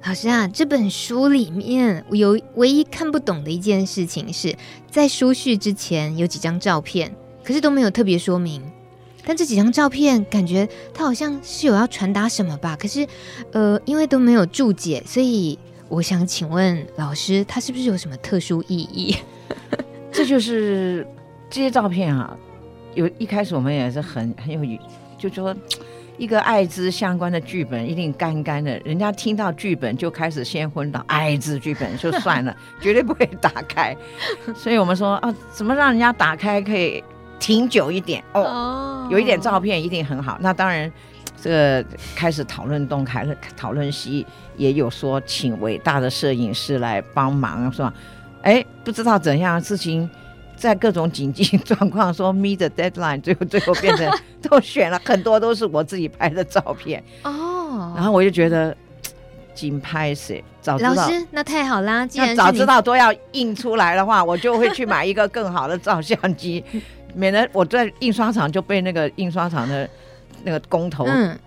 [0.07, 4.57] 老师啊，这本书里面我有唯一看不懂的一件事情是，
[4.89, 8.63] 在书序之前有几张照片，可是都没有特别说明。
[9.25, 12.77] 但这几张照片感觉它好像是有要传达什么吧？
[12.77, 13.05] 可是，
[13.51, 19.17] 呃，因为都没有注解，所以我想请问老师，它是不是有什么特殊意义？
[20.13, 21.05] 这就是
[21.51, 22.37] 这些照片啊，
[22.95, 24.79] 有一开始我们也是很很有，
[25.19, 25.53] 就说。
[26.19, 31.05] 一个艾滋相关的剧本一定干干的，人家听到剧本就开始先昏倒。
[31.09, 33.95] 艾滋剧本就算了， 绝对不会打开。
[34.55, 37.03] 所以我们说啊，怎么让人家打开可以
[37.39, 39.13] 停久一点哦？Oh.
[39.13, 40.39] 有一点照片一定很好。
[40.41, 40.91] 那当然，
[41.41, 44.27] 这个开始讨论东，开始讨论西，
[44.57, 47.93] 也有说请伟大的摄影师来帮忙，是吧？
[48.43, 50.09] 哎，不知道怎样事情。
[50.57, 54.11] 在各种紧急 状况，说 meet the deadline，最后最后变成
[54.43, 57.93] 都选了很多都是我自己拍的照片哦。
[57.95, 58.75] 然后我就觉得
[59.55, 60.43] 紧拍谁？
[60.61, 62.05] 早知道老师那太好啦！
[62.07, 66.65] 既然早知道都要印出来的话，我就会去买一个更好的照相机，
[67.15, 69.89] 免得我在印刷厂就被那个印刷厂的
[70.43, 71.05] 那个工头。
[71.07, 71.39] 嗯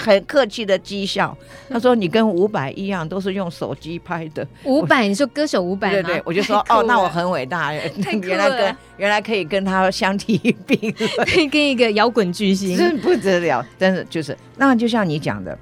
[0.00, 1.36] 很客气的讥笑，
[1.68, 5.90] 他说：“你跟伍佰一样，都是用手机拍的。”伍佰，你说歌手伍佰？
[5.90, 13.64] 对对， 我就说哦，那我很伟大，原来跟原来可以跟他相提并论，可 以跟一个摇滚巨星，真不得了。
[13.78, 15.56] 但是就是那就像你讲的，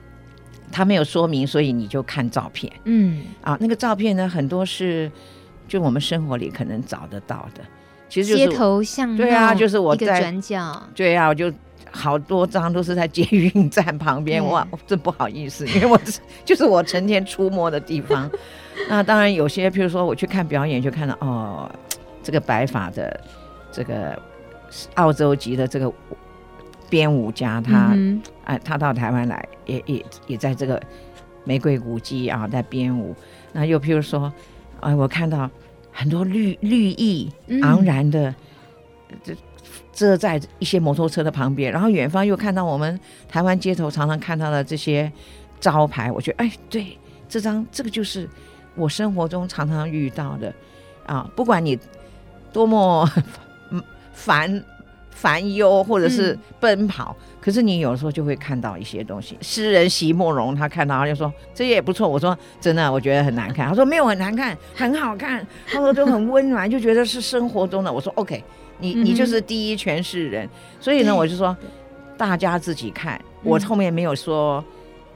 [0.71, 2.73] 他没有说明，所以你就看照片。
[2.85, 5.11] 嗯啊，那个照片呢，很多是
[5.67, 7.63] 就我们生活里可能找得到的，
[8.09, 11.53] 其实就是街头巷，对啊，就是我在转角，对啊，我就。
[11.91, 15.99] 好多张都是在捷运站旁边，哇，真不好意思，因为我
[16.45, 18.31] 就是我成天出没的地方。
[18.89, 21.71] 那当然有些，譬如说我去看表演，就看到哦，
[22.23, 23.21] 这个白发的
[23.73, 24.21] 这个
[24.95, 25.93] 澳洲籍的这个
[26.89, 27.89] 编舞家，他
[28.45, 30.81] 哎、嗯，他到台湾来，也也也在这个
[31.45, 33.15] 玫瑰古迹啊，在编舞。
[33.53, 34.33] 那又譬如说，
[34.81, 35.51] 哎，我看到
[35.91, 38.35] 很多绿绿意盎然的
[39.25, 39.35] 这。
[39.99, 45.11] 遮在一些摩托车的旁边，然后远方又看到我们台湾街头常常看到的这些
[45.59, 46.97] 招牌，我觉得哎，对，
[47.29, 48.31] 这张这个就是
[48.77, 50.55] 我生活中常常遇到的
[51.05, 51.77] 啊，不管你
[52.53, 53.11] 多么
[54.13, 54.63] 烦
[55.11, 59.37] 烦忧或者是奔跑，可是你有时候就会看到一些东西。
[59.41, 67.93] 诗人席慕容他看到他就说这也不错，我说真的，我觉得很难看，他说没有很难看，很好看，他说就很温暖，就觉得是生活中的。
[67.93, 68.45] 我说 OK。
[68.79, 71.57] 你你就是第一诠释人，嗯、所以呢，我就说
[72.17, 73.21] 大家自己看。
[73.43, 74.65] 我后面没有说，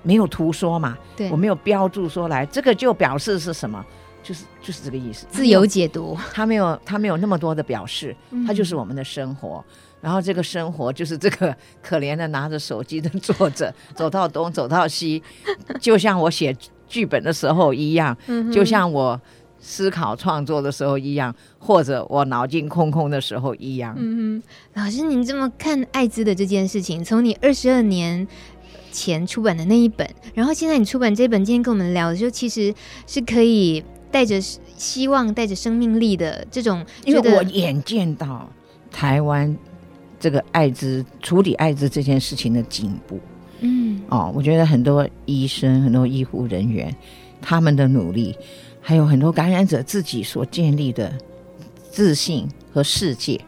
[0.02, 3.84] 没有图说嘛，对我没有标注说来，这个就表示是什么，
[4.22, 5.26] 就是就是这个意思。
[5.30, 8.14] 自由解读，他没有他没有那么多的表示，
[8.46, 9.64] 他就是我们的生活。
[9.68, 15.22] 嗯、然后这个生活就是这个可怜的拿着手机的作者， 走到东走到西，
[15.80, 18.16] 就像我写剧本的时候一样，
[18.52, 19.20] 就像我。
[19.64, 23.94] 思考创作的时候一样，或者我脑筋空空的时候一样。
[23.96, 24.42] 嗯，
[24.74, 28.26] 老师，您这么看艾滋的这件事情，从你二十二年
[28.90, 32.74] 前出版的那一本，然后现在你出版这本，今天跟我们聊的时候，其实
[33.06, 36.84] 是可以带着希望、带着生命力的这种。
[37.04, 38.50] 因为我眼见到
[38.90, 39.56] 台湾
[40.18, 43.20] 这个艾滋处理艾滋这件事情的进步。
[43.60, 46.92] 嗯，哦，我觉得很多医生、很多医护人员
[47.40, 48.36] 他们的努力。
[48.82, 51.10] 还有很多感染者自己所建立的
[51.88, 53.40] 自信和世界，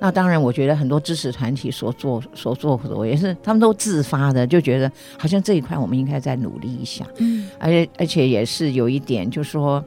[0.00, 7.06] 那当然，我觉得很多支持团体所做所做的也是他们都自发的，就觉得好像这一块我们应该再努力一下。
[7.18, 9.80] 嗯，而且而且也是有一点，就是说，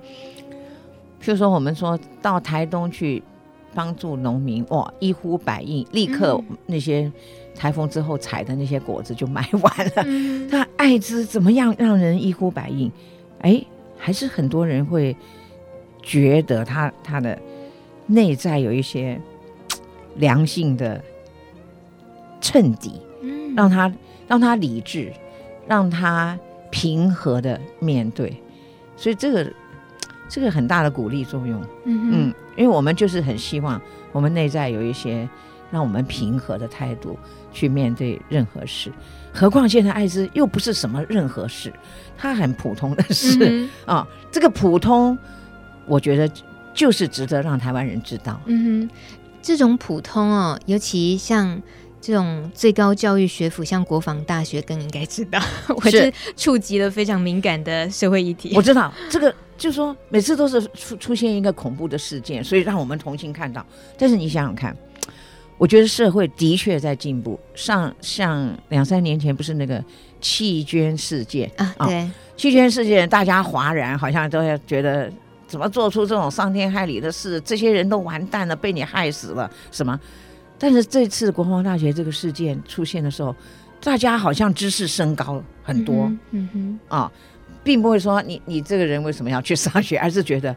[1.22, 3.22] 譬如说我们说到台东去
[3.74, 7.12] 帮助农民，哇，一呼百应，立刻那些
[7.54, 10.04] 台风之后采的那些果子就卖完了。
[10.50, 12.90] 那艾滋怎么样让人一呼百应？
[13.42, 13.62] 哎。
[13.98, 15.16] 还是很多人会
[16.02, 17.38] 觉得他他的
[18.08, 19.20] 内在有一些
[20.16, 21.04] 良性的
[22.40, 23.92] 衬底，嗯，让他
[24.28, 25.12] 让他理智，
[25.68, 26.38] 让他
[26.70, 28.36] 平和的面对，
[28.96, 29.52] 所以这个
[30.30, 33.82] 这个很大的鼓励作用，嗯嗯，因为我们就是很希望
[34.12, 35.28] 我们内在有一些
[35.72, 37.18] 让我们平和的态度
[37.52, 38.92] 去面对任何事。
[39.34, 41.74] 何况现在艾滋又不是什么任何事，
[42.18, 44.08] 它很普通的事 啊。
[44.32, 45.18] 这个普通，
[45.86, 46.30] 我觉得
[46.74, 48.40] 就是值得让台湾人知道。
[48.46, 48.96] 嗯哼，
[49.42, 51.62] 这种普通哦，尤其像
[52.00, 55.42] 这种最高教育学府，像国防大学，更应该知道，
[55.76, 58.54] 我是触及了非常敏感的社会议题。
[58.56, 63.66] 我知道这个，就是说每次都是出出现一个恐怖的事件，所以让我们重新看到。
[63.98, 64.76] 但是你想想看，
[65.58, 67.40] 我觉得社会的确在进步。
[67.54, 69.84] 上像两三年前不是那个
[70.20, 71.74] 弃捐事件啊？
[71.88, 75.12] 对，弃捐事件，大家哗然，好像都要觉得
[75.48, 77.40] 怎么做出这种伤天害理的事？
[77.42, 80.00] 这些人都完蛋了，被你害死了什么？
[80.58, 83.36] 但是这次国防大学这个事件出现的时候，
[83.82, 87.12] 大家好像知识升高很多，嗯哼，嗯哼啊，
[87.64, 90.56] 并不会说你你这个人为什么要去上学，而是觉得。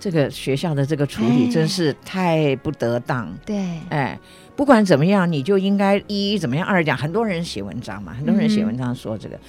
[0.00, 3.26] 这个学校的这个处理真是太不得当。
[3.26, 3.56] 哎、对，
[3.90, 4.20] 哎，
[4.54, 6.96] 不管怎么样，你就应该一一怎么样二讲。
[6.96, 9.40] 很多人写文章嘛，很多人写文章说这个，嗯、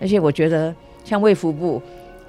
[0.00, 0.74] 而且我觉得
[1.04, 1.82] 像卫福部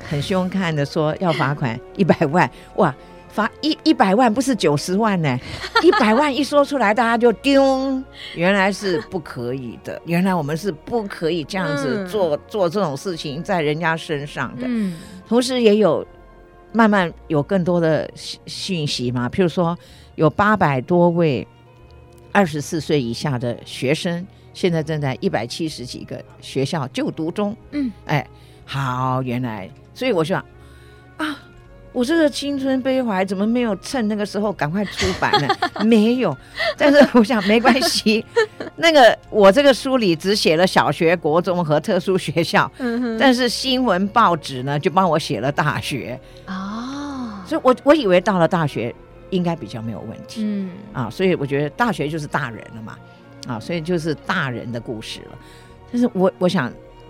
[0.09, 2.95] 很凶悍的说要罚款 一百万，哇，
[3.29, 5.37] 罚一一百万不是九十万呢，
[5.83, 8.01] 一百万一说出来大家就丢，
[8.35, 14.95] 原来是不可以的， 原来我们是不可以这样子做、嗯、做这种事情在人家身上的，嗯，
[15.27, 16.05] 同时也有。
[16.75, 19.77] 慢慢有更多的讯息嘛，譬如说
[20.15, 21.47] 有八百多位
[22.31, 27.55] 二十四岁以下的学生，现在正在一百七十几个学校就读中。
[27.71, 28.27] 嗯，哎，
[28.65, 30.45] 好，原来，所以我说啊，
[31.95, 35.47] 我这个青春悲怀怎么没有趁那个时候赶快出版呢？
[35.85, 36.37] 没有，
[36.77, 38.23] 但是我想没关系，
[38.75, 46.19] 那个我这个书里只写了小学、国中和特殊学校，嗯，但是新闻报纸呢就帮我写了大学。
[47.47, 48.93] 所以我，我我以为到了大学
[49.29, 52.97] 应该比较没有问题，嗯啊，所以我觉得大学就是大人了嘛，
[53.47, 55.37] 啊，所以就是大人的故事了。
[55.91, 56.69] 但是我我想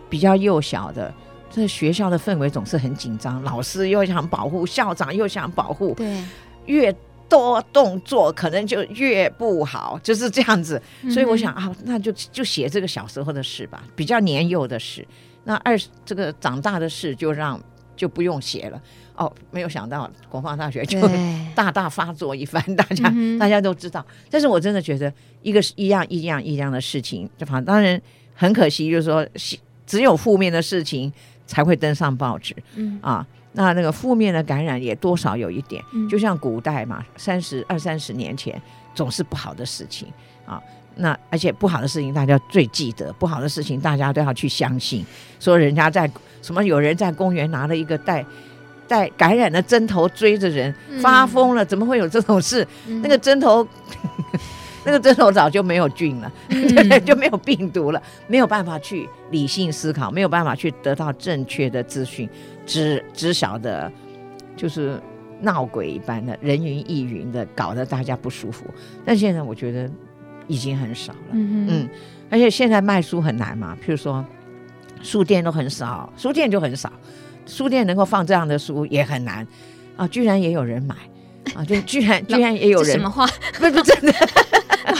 [0.09, 1.11] 比较幼小的，
[1.55, 6.21] 这学校的氛围总是很紧张，老师又想保护，校长又想保护，对，
[6.65, 6.93] 越
[7.29, 10.81] 多动作可能就越不好，就是这样子。
[11.09, 15.07] 所以我想啊，那就就写这个小时候的事吧，比较年幼的事。
[15.45, 17.57] 那二这个长大的事就让
[17.95, 18.81] 就不用写了。
[19.15, 20.99] 哦，没有想到国防大学就
[21.55, 24.05] 大大发作一番，大家、嗯、大家都知道。
[24.29, 28.01] 但是我真的觉得一个一样一样一样的事情，就反当然
[28.33, 29.25] 很可惜，就是说
[29.85, 31.13] 只有负面的事情
[31.45, 32.55] 才会登上报纸。
[32.75, 38.61] 嗯啊，那那个负面的感染也多少有一点，嗯、就像古代嘛，三十二三十年前
[38.93, 40.07] 总是不好的事情
[40.45, 40.61] 啊。
[40.95, 45.05] 那而且不好的事情大家最记得，不好的事情大家都要去相信，
[45.39, 46.09] 说人家在
[46.41, 48.25] 什么有人在公园拿了一个带。
[48.87, 50.71] 带感染的针头追着人
[51.01, 52.63] 发疯了，怎么会有这种事？
[52.85, 53.67] 嗯、那个针头，
[54.85, 62.29] 那个针头早就没有菌了， 嗯、就没有病毒了，没有办法去理性思考，没有办法去得到正确的资讯，
[62.65, 63.91] 只只晓得
[64.55, 65.01] 就是
[65.41, 68.65] 闹鬼一般的人云亦云的，搞得大家不舒服。
[69.03, 69.89] 但现在我觉得
[70.47, 71.89] 已经很少了，嗯，嗯，
[72.29, 74.23] 而且现在卖书很难嘛，譬如说
[75.01, 76.91] 书店都很少，书店就很少。
[77.47, 79.45] 书店能够放这样的书也很难
[79.95, 80.07] 啊！
[80.07, 80.95] 居然也有人买
[81.53, 81.63] 啊！
[81.63, 83.23] 就居然 居然也有人什么话？
[83.59, 84.13] 不是真的，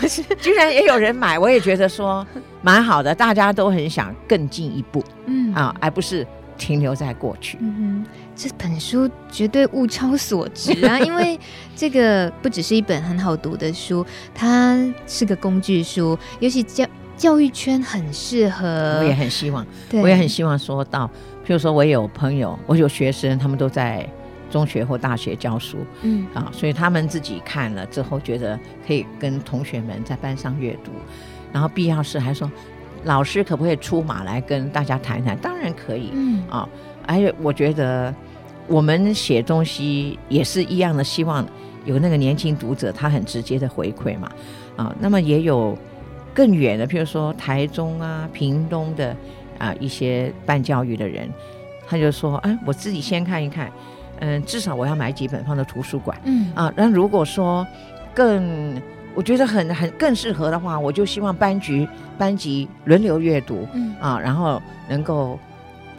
[0.08, 2.26] 居然也有人买，我也觉得说
[2.62, 3.14] 蛮好的。
[3.14, 6.26] 大家都很想更进一步，嗯啊，而不是
[6.58, 7.58] 停留在过去。
[7.62, 11.00] 嗯哼，这本书绝对物超所值啊！
[11.06, 11.40] 因为
[11.76, 14.78] 这个不只是一本很好读的书，它
[15.08, 16.86] 是个工具书，尤其教
[17.18, 19.00] 教育圈很适合。
[19.00, 21.10] 我也很希望，对我也很希望说到。
[21.46, 24.08] 譬如说，我有朋友，我有学生，他们都在
[24.50, 26.26] 中学或大学教书，嗯。
[26.34, 30.92] 啊，所以他们自己看了之后，觉得可以跟同学们在班上阅读，
[31.52, 32.50] 然后必要时还说，
[33.04, 35.38] 老师可不可以出马来跟大家谈谈？
[35.38, 36.44] 当然可以，嗯。
[36.50, 36.68] 啊，
[37.08, 38.14] 而且我觉得
[38.68, 41.46] 我们写东西也是一样的，希望
[41.86, 44.32] 有那个年轻读者，他很直接的回馈嘛，
[44.76, 45.78] 啊，那么也有
[46.34, 49.16] 更远的，譬如说台中啊、屏东的。
[49.58, 51.30] 啊，一些办教育的人，
[51.88, 53.72] 他就说：“哎，我自己先看一看，
[54.20, 56.72] 嗯，至少我要买几本放在图书馆，嗯啊。
[56.76, 57.66] 那如果说
[58.14, 58.82] 更
[59.14, 61.88] 我觉得很很更适合的话，我就希望班级
[62.18, 65.40] 班级轮流阅读，嗯啊，然后能够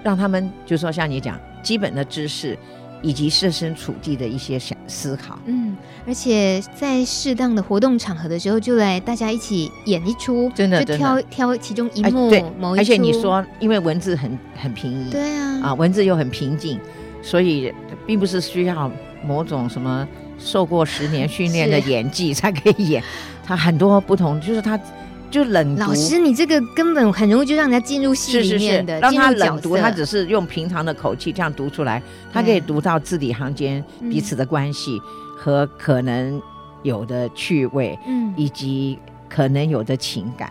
[0.03, 2.57] 让他们，就说像你讲基本的知识。”
[3.03, 12.79] 以及设身处地的一些想思考，嗯，而且在适当的活动场合的时候，就来大家一起演一出，真的，就挑挑其中一幕，对，某一。
[12.81, 16.81] 而且你说，因为文字很很平易，对啊，啊，文字又很平静，
[17.27, 17.73] 所以
[18.07, 18.91] 并不是需要
[19.25, 20.07] 某种什么
[20.39, 23.03] 受过十年训练的演技才可以演，
[23.45, 24.79] 他很多不同，就是他。
[25.29, 28.95] 就冷读，老师，你这个根本很容易就让人家进入戏里面的。
[28.95, 32.01] 是是是，让他冷读，他只是用平常的口气这样读出来，
[32.33, 35.03] 他可以读到字里行间彼此的关系
[35.37, 36.41] 和可能
[36.85, 38.97] 有的趣味，嗯，以及
[39.29, 40.49] 可能有的情感。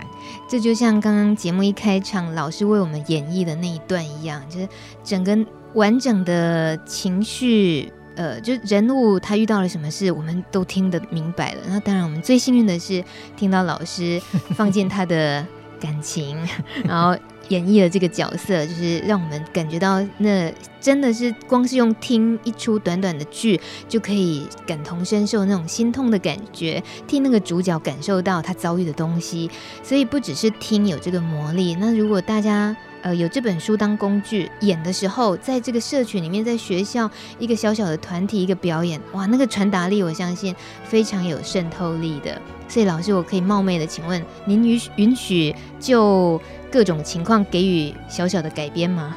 [0.47, 4.67] 这就像刚刚节目一开场，老师为我们演绎的那一段一样，就是
[5.05, 5.35] 整个
[5.75, 7.91] 完整的情绪。
[8.15, 11.59] 呃，就人物他遇到了什么事，我们都听得明白了。
[11.67, 13.03] 那当然，我们最幸运的是
[13.37, 14.21] 听到老师
[14.55, 15.45] 放进他的
[15.79, 16.37] 感情，
[16.83, 17.15] 然后。
[17.49, 20.51] 演绎了这个角色，就是让我们感觉到，那
[20.81, 29.47] 真的是光是用听一出短短的剧，就可以感同身受那种心痛的感觉，替那个主角感受到他遭遇的东西。
[29.83, 32.75] 所以不只是听有这个魔力，那如果大家
[33.05, 42.41] 呃有这本书当工具，演的时候，在这个社群里面，在学校一个小小的团体一个表演，哇，那个传达力，我相信非常有渗透力的。
[42.67, 46.41] 所以老师，我可以冒昧的请问，您允允许就
[46.71, 49.15] 各种情况给予小小的改编吗？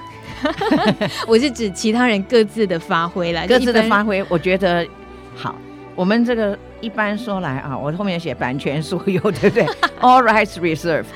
[1.26, 4.86] 我是指其他人各自的发挥啦，各自的发挥，我觉得
[5.34, 5.55] 好。
[5.99, 9.66] 我们这个一般说来啊，我后面写版权所有， 对不对
[10.01, 11.07] ？All rights reserved。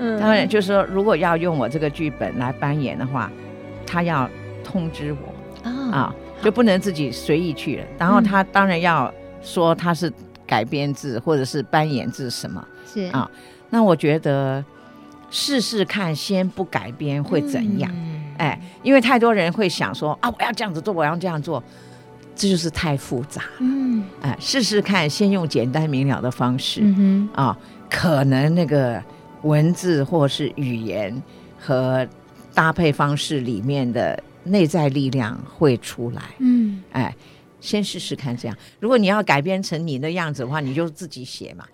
[0.00, 3.30] 嗯，当然就是说，如果要用我这个剧本来扮演的话，
[3.86, 4.28] 他要
[4.64, 7.84] 通知我、哦、啊，就不能自己随意去了。
[7.96, 10.12] 然后他当然要说他是
[10.44, 13.30] 改编自或者是扮演自什么，是啊。
[13.70, 14.64] 那我觉得。
[15.34, 17.90] 试试看，先不改编会怎样？
[17.94, 21.64] 嗯、哎，因为太多人会想说啊，我要这样子做，我要这样做，
[22.34, 23.42] 这就是太复杂。
[23.60, 26.80] 嗯，哎，试试看，先用简单明了的方式。
[26.82, 27.58] 嗯哼，啊，
[27.90, 29.02] 可能那个
[29.42, 31.22] 文字或是语言
[31.58, 32.06] 和
[32.54, 36.22] 搭配方式里面的内在力量会出来。
[36.38, 37.14] 嗯，哎，
[37.60, 38.56] 先试试看这样。
[38.80, 41.64] 如果你要改编成你的样子的话，你就自己写嘛。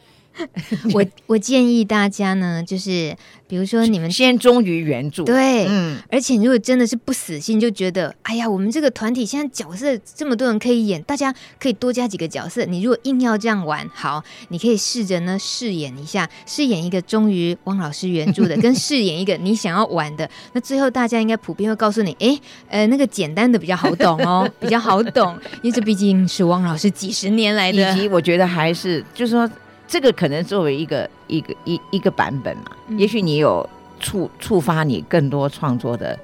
[0.94, 3.16] 我 我建议大家呢，就是
[3.46, 12.64] 比如说你们先忠于原著，对，嗯，而且如果真的是不死心，就觉得哎呀，我们这个团体现在角色这么多人可以演，大家可以多加几个角色。
[12.64, 20.28] 你如果硬要这样玩，好，你可以试着呢饰演一下，饰演一个忠于汪老师原著的，跟饰演一个你想要玩的。
[20.52, 27.78] 那最后大家应该普遍会告诉你，哎，呃，那个简单的比较好懂哦，比较好懂，因为这毕竟是汪老师几十年来的。
[27.92, 29.48] 以及我觉得还是就是说。
[29.88, 33.68] 这个可能作为一个一个一一个版本嘛，嗯、也许你有
[33.98, 36.16] 触触发你更多创作的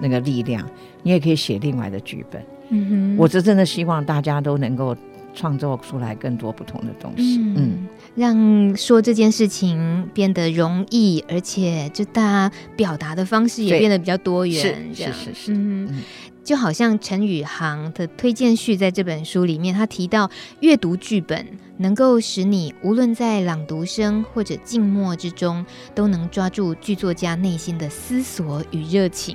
[0.00, 0.66] 那个力量，
[1.02, 2.42] 你也可以写另外的剧本。
[2.70, 4.96] 嗯哼，我是真的希望大家都能够
[5.34, 7.36] 创作出来更多不同的东西。
[7.38, 14.92] 嗯，嗯，让说这件事情变得容易，而且就大家表达的方式也变得比较多元。
[14.94, 15.52] 是是是是。
[15.52, 15.86] 嗯。
[15.90, 16.02] 嗯
[16.42, 20.28] 就好像陈宇航的推荐序在这本书里面，他提到
[20.60, 21.46] 阅读剧本
[21.80, 25.64] 能够使你无论在朗读声或者静默之中，
[25.94, 29.34] 都能抓住剧作家内心的思索与热情。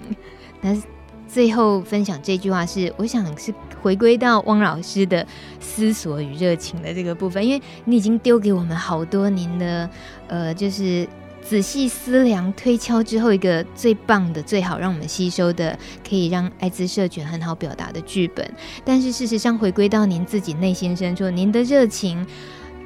[0.62, 0.80] 那
[1.28, 5.26] 最后分享这句话是，我想是回归到汪老师的
[5.60, 9.90] 思索与热情的这个部分，因为你已经丢给我们好多年的，
[10.28, 11.08] 呃，就是。
[11.48, 15.78] 仔细思量、推敲之后，一个最棒的、最好让我们吸收的，
[16.08, 18.52] 可以让艾滋社群很好表达的剧本。
[18.84, 22.26] 但是事实上，回归到您自己内心深处，您的热情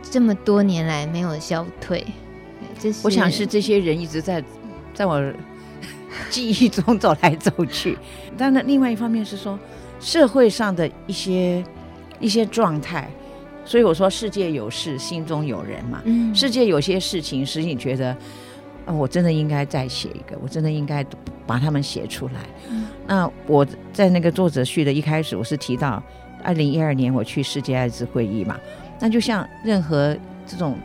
[0.03, 2.05] 这么多年来没有消退。
[2.78, 4.43] 这是我想是这些人一直在
[4.93, 5.34] 在我
[6.30, 7.97] 记忆中走来走去。
[8.38, 9.57] 当然另外一方面是说，
[10.01, 11.64] 社会上的一些
[12.20, 13.10] 一些状态。
[13.64, 16.01] 所以我说，世界有事，心中有人嘛。
[16.03, 18.18] 嗯，世界有些事情使你觉得。
[18.97, 21.05] 我真的应该再写一个，我真的应该
[21.45, 22.33] 把他们写出来。
[22.69, 26.01] 嗯、那我在那个作者序的一开始，我是提到
[26.43, 28.57] 二零一二年我去世界艾滋会议嘛。
[28.99, 30.77] 那就像任何这种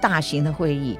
[0.00, 0.98] 大型的会议，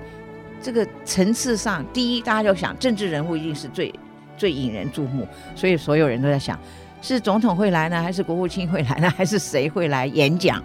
[0.62, 3.92] 这个层次上，第一大家就想政治人物一定是最
[4.36, 6.58] 最引人注目，所以所有人都在想，
[7.00, 10.62] 是总统会来呢，还是国务卿会来呢，还是谁会来演讲？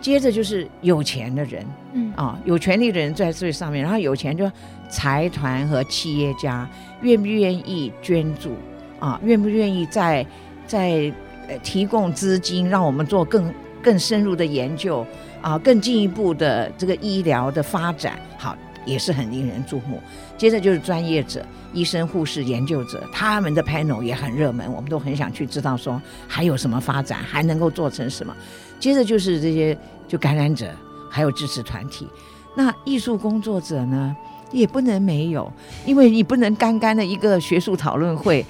[0.00, 4.48] 接着就是有钱的人，嗯啊，有权利的人在最上面，然后有钱就。
[4.88, 6.68] 财团和企业家
[7.02, 8.54] 愿不愿意捐助
[8.98, 9.20] 啊？
[9.24, 10.26] 愿不愿意再
[10.66, 11.12] 再
[11.48, 15.06] 呃提供资金，让我们做更更深入的研究
[15.42, 15.58] 啊？
[15.58, 20.00] 更进一步的这个医疗的发展，好，也是很令人注目。
[20.36, 28.34] 接着就是专业者，医生、护士、研究者，他们的 panel 也很热门，我们都很想去知道说还有什么发展，还能够做成什么。
[28.78, 29.76] 接着就是这些
[30.06, 30.70] 就感染者，
[31.10, 32.06] 还有支持团体。
[32.54, 34.16] 那艺术工作者呢？
[34.52, 35.52] 也不能没有，
[35.84, 38.44] 因为你不能干干的一个学术讨论会，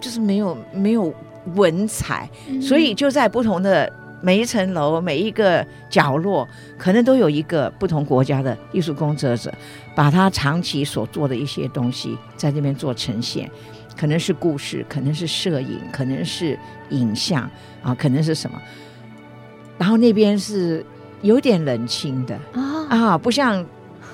[0.00, 1.12] 就是没有没有
[1.54, 3.92] 文采，嗯、所以就在不同的
[4.22, 6.48] 每一层楼每一个角落，
[6.78, 9.52] 可能都有一个不同国家的艺术工作者，
[9.94, 13.48] 把他长期所做的一些东西在这边做呈现，
[13.96, 16.58] 可能是故事，可能是摄影，可能是
[16.88, 17.48] 影像
[17.82, 18.58] 啊，可能是什么，
[19.76, 20.84] 然后那边是
[21.20, 23.64] 有点冷清的、哦、啊，不像。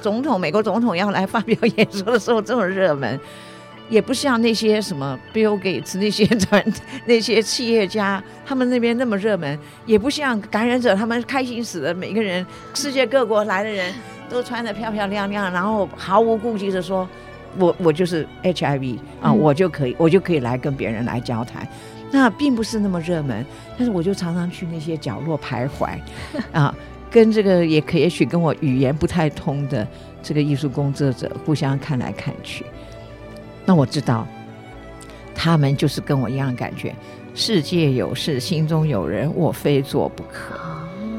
[0.07, 3.19] 总统，美国总统要来发表演说的时候这么热门，
[3.91, 6.65] 也不像那些什么 Bill Gates 那些团
[7.07, 13.93] 那些企业家，他们那边那么热门，也不像感染者他们开心死了，每个人世界各国来的人
[14.31, 17.09] 都穿得漂漂亮亮，然后毫无顾忌的说，
[17.59, 21.67] 我我就是 HIV 啊，我就可以我就可以来跟别人来交谈，
[22.13, 23.45] 那并不是那么热门，
[23.77, 25.99] 但是我就常常去那些角落徘徊
[26.57, 26.73] 啊，
[27.17, 29.89] 跟这个也可也许跟我语言不太通的
[30.23, 32.63] 这个艺术工作者互相看来看去。
[33.65, 34.27] 那我知道，
[35.35, 36.95] 他们就是跟我一样感觉，
[37.35, 40.61] 世界有事，心中有人，我非做不可。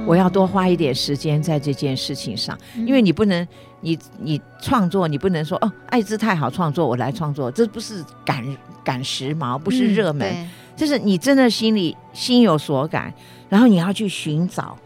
[0.05, 3.47] 我要多花一点时间在这件事情上，因为你不能，
[3.81, 8.45] 你你创作，你不能说哦，艾滋太好创作，我来创作，这不是赶
[8.83, 13.11] 赶时髦，不是热门，嗯、就是你真的心里心有所感，
[13.49, 14.77] 然后你要去寻找，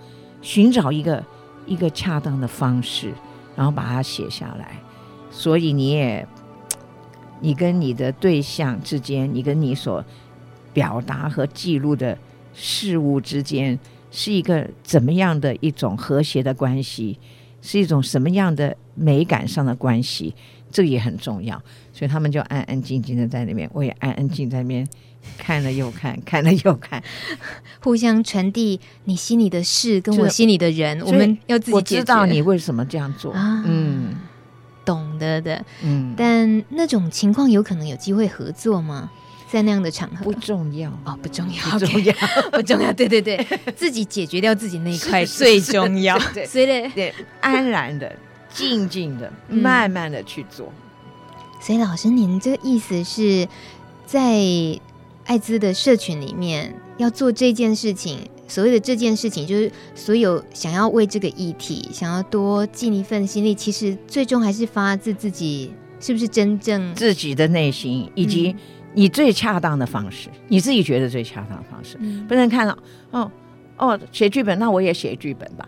[0.42, 1.24] 寻找一个
[1.66, 3.14] 一个恰当的方式，
[3.56, 4.80] 然后把它写下来，
[5.30, 6.28] 所以你也。
[7.44, 10.06] 你跟你的对象之间，你跟你所
[10.74, 12.16] 表达和记录的
[12.54, 13.80] 事物之间，
[14.12, 17.18] 是一个怎么样的一种和谐的关系？
[17.60, 20.36] 是一种什么样的美感上的关系？
[20.70, 21.60] 这也很重要。
[21.92, 24.88] 所以他们就安安静静的在那边，我也安安静在那边
[25.38, 27.03] 看了又看，看了又看，
[27.82, 34.15] 互相传递你心里的事跟我心里的人，我们要自己我知道你为什么这样做，啊、嗯。
[34.84, 39.11] 懂得的，嗯，但那种情况有可能有机会合作吗？
[39.47, 42.13] 在那样的场合不重要哦，不重要，不重要，
[42.51, 42.91] 不重要。
[42.91, 43.38] 对对对，
[43.76, 46.17] 自己解决掉自己那一块最重要。
[46.34, 48.11] 对对对，安然的、
[48.51, 50.74] 静静的、慢慢的去做。
[51.61, 53.47] 所以老师，您这个意思是
[54.07, 54.39] 在
[55.32, 58.19] 艾滋的社群里面要做这件事情？
[58.49, 65.71] 所谓的这件事情，就是所有想要为这个议题想要多尽一份心力，其实最终还是发自自己，
[66.01, 68.53] 是不是真正自己的内心，以及
[68.93, 72.77] 你最恰当的方式，嗯、你自己觉得最恰当的方式，嗯、不能看到
[73.11, 73.32] 哦
[73.77, 75.65] 哦写剧本，那我也写剧本吧。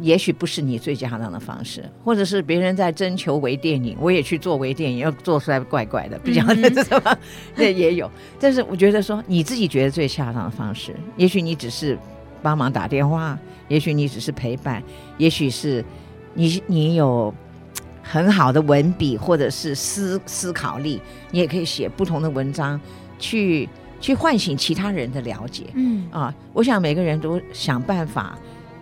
[0.00, 7.18] 也许不是你最恰当的方式，或者是别人在征求微电影，我也去做微电影，要做出来怪怪的，比较那什么，
[7.54, 8.10] 那也有。
[8.40, 11.96] 但是我觉得说你自己觉得最恰当的方式，也许你只是
[12.42, 13.38] 帮忙打电话，
[13.68, 14.82] 也许你只是陪伴，
[15.16, 15.84] 也许是
[16.34, 17.32] 你你有
[18.02, 22.80] 很好的文笔或者是思思考力，你也可以写不同的文章，
[23.18, 23.68] 去
[24.00, 25.64] 去唤醒其他人的了解。
[25.74, 28.36] 嗯啊，我想每个人都想办法，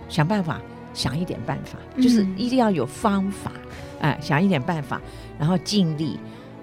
[0.09, 0.61] 想办法。
[0.95, 3.53] 想一点办法，就是一定要有方法，
[4.01, 5.01] 嗯、哎，想一点办法，
[5.39, 6.19] 然后尽力，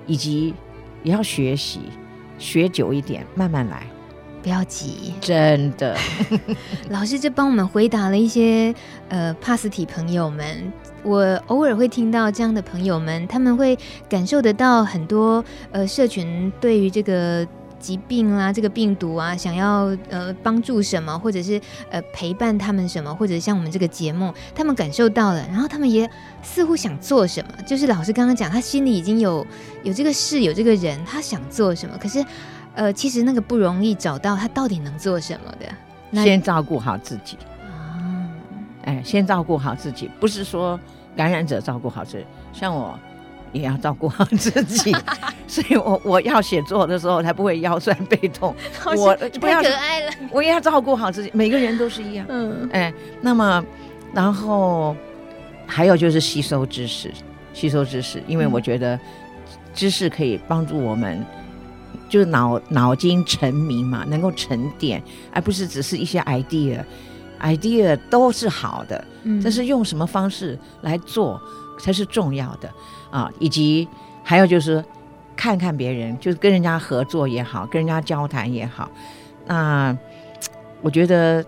[0.06, 0.54] 以及
[1.04, 1.82] 也要学习，
[2.38, 3.84] 学久一点，慢慢来，
[4.44, 5.98] 不要急，真的。
[6.90, 8.74] 老师就帮我们回答了一些
[9.10, 10.72] 呃帕斯体朋友们，
[11.04, 13.78] 我偶尔会听到这样的朋友们，他们会
[14.08, 17.48] 感受得到很多呃社群对于这个。
[17.80, 21.60] 疾病啊，这个病毒啊，想要呃帮助什么，或者是
[21.90, 26.10] 呃陪伴他们什么，或者像我们这个节目，他们感受到了，然后他们也
[26.44, 27.50] 似乎想做什么。
[27.64, 29.46] 就是老师刚刚讲，他心里已经有
[29.84, 31.98] 有这个事，有这个人，他想做什么。
[31.98, 32.24] 可是
[32.76, 36.24] 呃，其实那个不容易找到他到底能做什么的。
[36.24, 38.30] 先照顾好自己啊，
[38.84, 40.80] 哎，先照顾好自己，不是说
[41.16, 43.00] 感染者照顾好自己，像我。
[43.52, 44.96] 也要照顾 好自己，
[45.48, 48.56] 所以我我要写作的时候才不会腰酸背痛。
[48.98, 51.32] 我不要可爱了，我也要照顾好自己。
[51.34, 53.64] 每个人都是一样，嗯，哎，那么
[54.14, 54.96] 然后
[55.66, 57.12] 还有就是吸收知识，
[57.54, 59.00] 吸收知识，因为我觉得
[59.74, 61.26] 知识可以帮助我们，
[62.08, 71.40] 就是脑脑筋沉迷嘛，能够沉淀，而不是只是一些 idea，idea 都是好的，嗯，但是用什么方式来做
[71.80, 72.70] 才是重要的。
[73.12, 73.88] 啊，以及
[74.24, 74.84] 还有就是
[75.36, 78.90] 看看别人，就是跟人家合作也好，跟人家交谈也好。
[79.46, 79.98] 那
[80.82, 81.44] 我觉得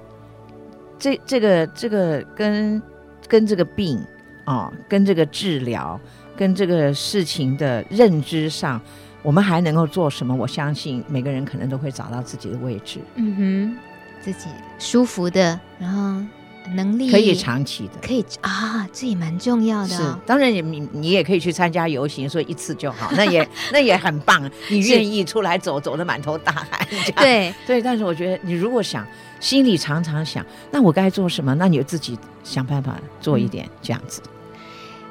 [0.98, 2.82] 这这个这个跟
[3.28, 4.04] 跟这个病
[4.46, 6.00] 啊，跟这个治疗，
[6.36, 8.82] 跟这个事情的认知上，
[9.22, 10.36] 我们还能够做什么？
[10.36, 13.00] 我相信每个人可能都会找到自己的位置。
[13.16, 13.78] 嗯哼，
[14.22, 14.50] 自己
[14.80, 16.26] 舒服的，然后。
[16.76, 19.90] 能力可以长期的，可以啊，这也蛮重要的。
[19.90, 24.50] 是，当然你你你也可以去参加游行，说一次就好， 那也那也很棒。
[24.70, 26.88] 你愿意出来走，走得满头大汗。
[27.18, 29.06] 对对，但是我觉得你如果想，
[29.40, 31.54] 心里常常想，那我该做什么？
[31.56, 34.22] 那你就自己想办法做一点这样子。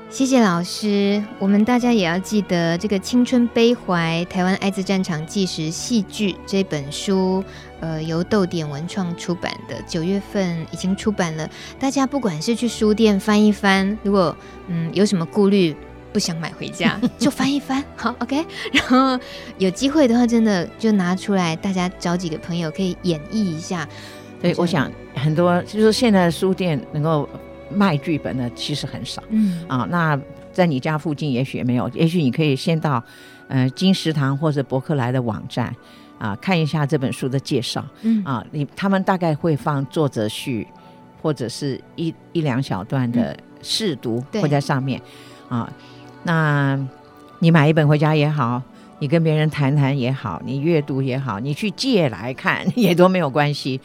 [0.08, 7.44] 谢谢老师，我们大家也要记得这个《青春悲怀：台湾艾滋战场纪实戏剧》这本书，
[7.80, 11.48] 呃，由豆点文创出版的，九月份已经出版了。
[11.78, 14.36] 大家不管是去书店翻一翻，如果
[14.68, 15.74] 嗯有什么顾虑，
[16.12, 17.82] 不想买回家， 就翻一翻。
[17.96, 18.44] 好，OK。
[18.72, 19.18] 然后
[19.58, 23.88] 有机会的话，真的就拿出来，大家找几个朋友可以演绎一下。
[24.42, 27.28] 对，我想很多就是现在的书店能够
[27.70, 29.22] 卖剧本的其实很少。
[29.30, 30.20] 嗯啊，那
[30.52, 33.02] 在你家附近也许也没有，也许你可以先到
[33.48, 35.74] 呃金石堂或者博客来的网站。
[36.20, 38.22] 啊，看一下这本书的介绍，嗯。
[38.24, 40.68] 啊，你他们大概会放作者序，
[41.22, 45.00] 或者是一一两小段的试读会在上面，
[45.48, 45.72] 嗯、啊，
[46.22, 46.88] 那
[47.38, 48.62] 你买一本回家也好，
[48.98, 53.80] 你跟别人谈谈也好，你阅读也好，你去借来看 也都没有关系，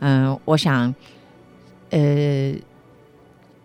[0.00, 0.92] 嗯、呃，我想，
[1.90, 2.52] 呃，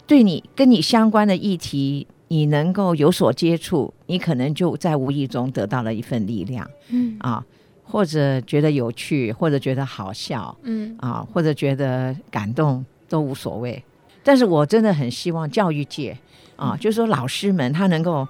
[0.05, 7.17] 对你跟你相关的议题，你能够有所接触，你可能就在无意中得到了一份力量，嗯。
[7.19, 7.43] 啊。
[7.91, 13.83] 或者觉得有趣，或者觉得好笑，嗯啊，或者觉得感动都无所谓。
[14.23, 16.17] 但是我真的很希望教育界
[16.55, 18.25] 啊，嗯、就是说老师们他能够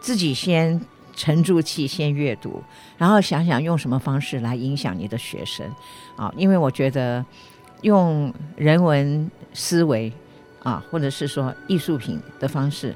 [0.00, 0.80] 自己先
[1.14, 2.60] 沉住气，先阅读，
[2.98, 5.64] 然后想想用什么方式来影响你的学生
[6.16, 6.32] 啊。
[6.36, 7.24] 因为我觉得
[7.82, 10.12] 用人文思维
[10.62, 12.92] 啊，或者是说艺术品的方式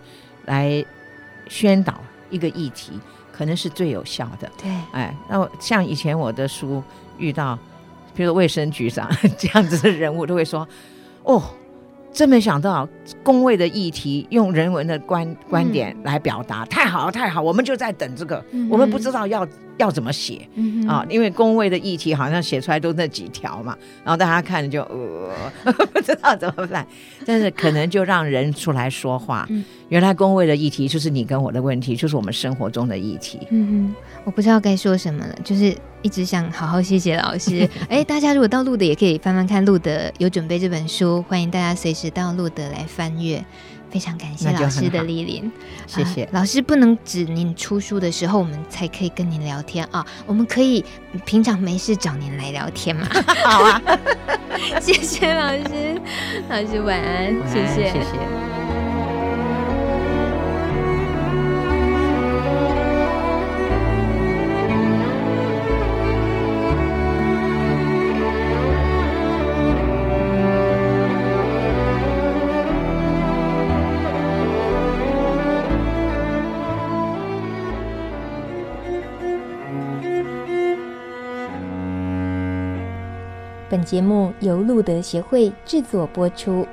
[0.46, 0.84] 来
[1.48, 2.00] 宣导
[2.30, 2.98] 一个议题。
[3.38, 4.50] 可能是最有效的。
[4.60, 6.82] 对，哎，那我像以前我的书
[7.18, 7.56] 遇到，
[8.14, 9.08] 比如卫生局长
[9.38, 10.66] 这样子的人物，都会说
[11.22, 11.40] ：“哦，
[12.12, 12.88] 真没想到
[13.22, 19.46] 工位的议题用人文的观观点来表达，嗯、太好了，太好，我们就在等这个，嗯、我们不知道要。”
[19.78, 21.04] 要怎么写、嗯、啊？
[21.08, 25.32] 因为公卫的议题好像写出来都那几条嘛，然后大家看了就呃
[25.92, 26.86] 不知道怎么办。
[27.24, 29.46] 但是可能就让人出来说话。
[29.50, 33.40] 嗯、原来公卫的议题就是你跟我的问题，就是我们生活中的议题。
[33.50, 37.68] 嗯，我不知道该说什么了，就是一直想好好谢谢老师。
[37.88, 43.44] 哎，大家如果到路的也可以翻翻看路的有准备这本书，欢迎大家随时到路的来翻阅。
[43.90, 45.50] 非常感谢老师的莅临，
[45.86, 46.60] 谢谢、呃、老师。
[46.60, 50.84] 不能指您出书的时候，我们才可以跟您聊天啊，我们可以
[51.24, 53.08] 平常没事找您来聊天嘛。
[53.44, 53.82] 好啊，
[54.80, 56.00] 谢谢老师，
[56.48, 58.57] 老师晚安，晚安谢谢，谢谢。
[83.70, 86.66] 本节目由路德协会制作播出。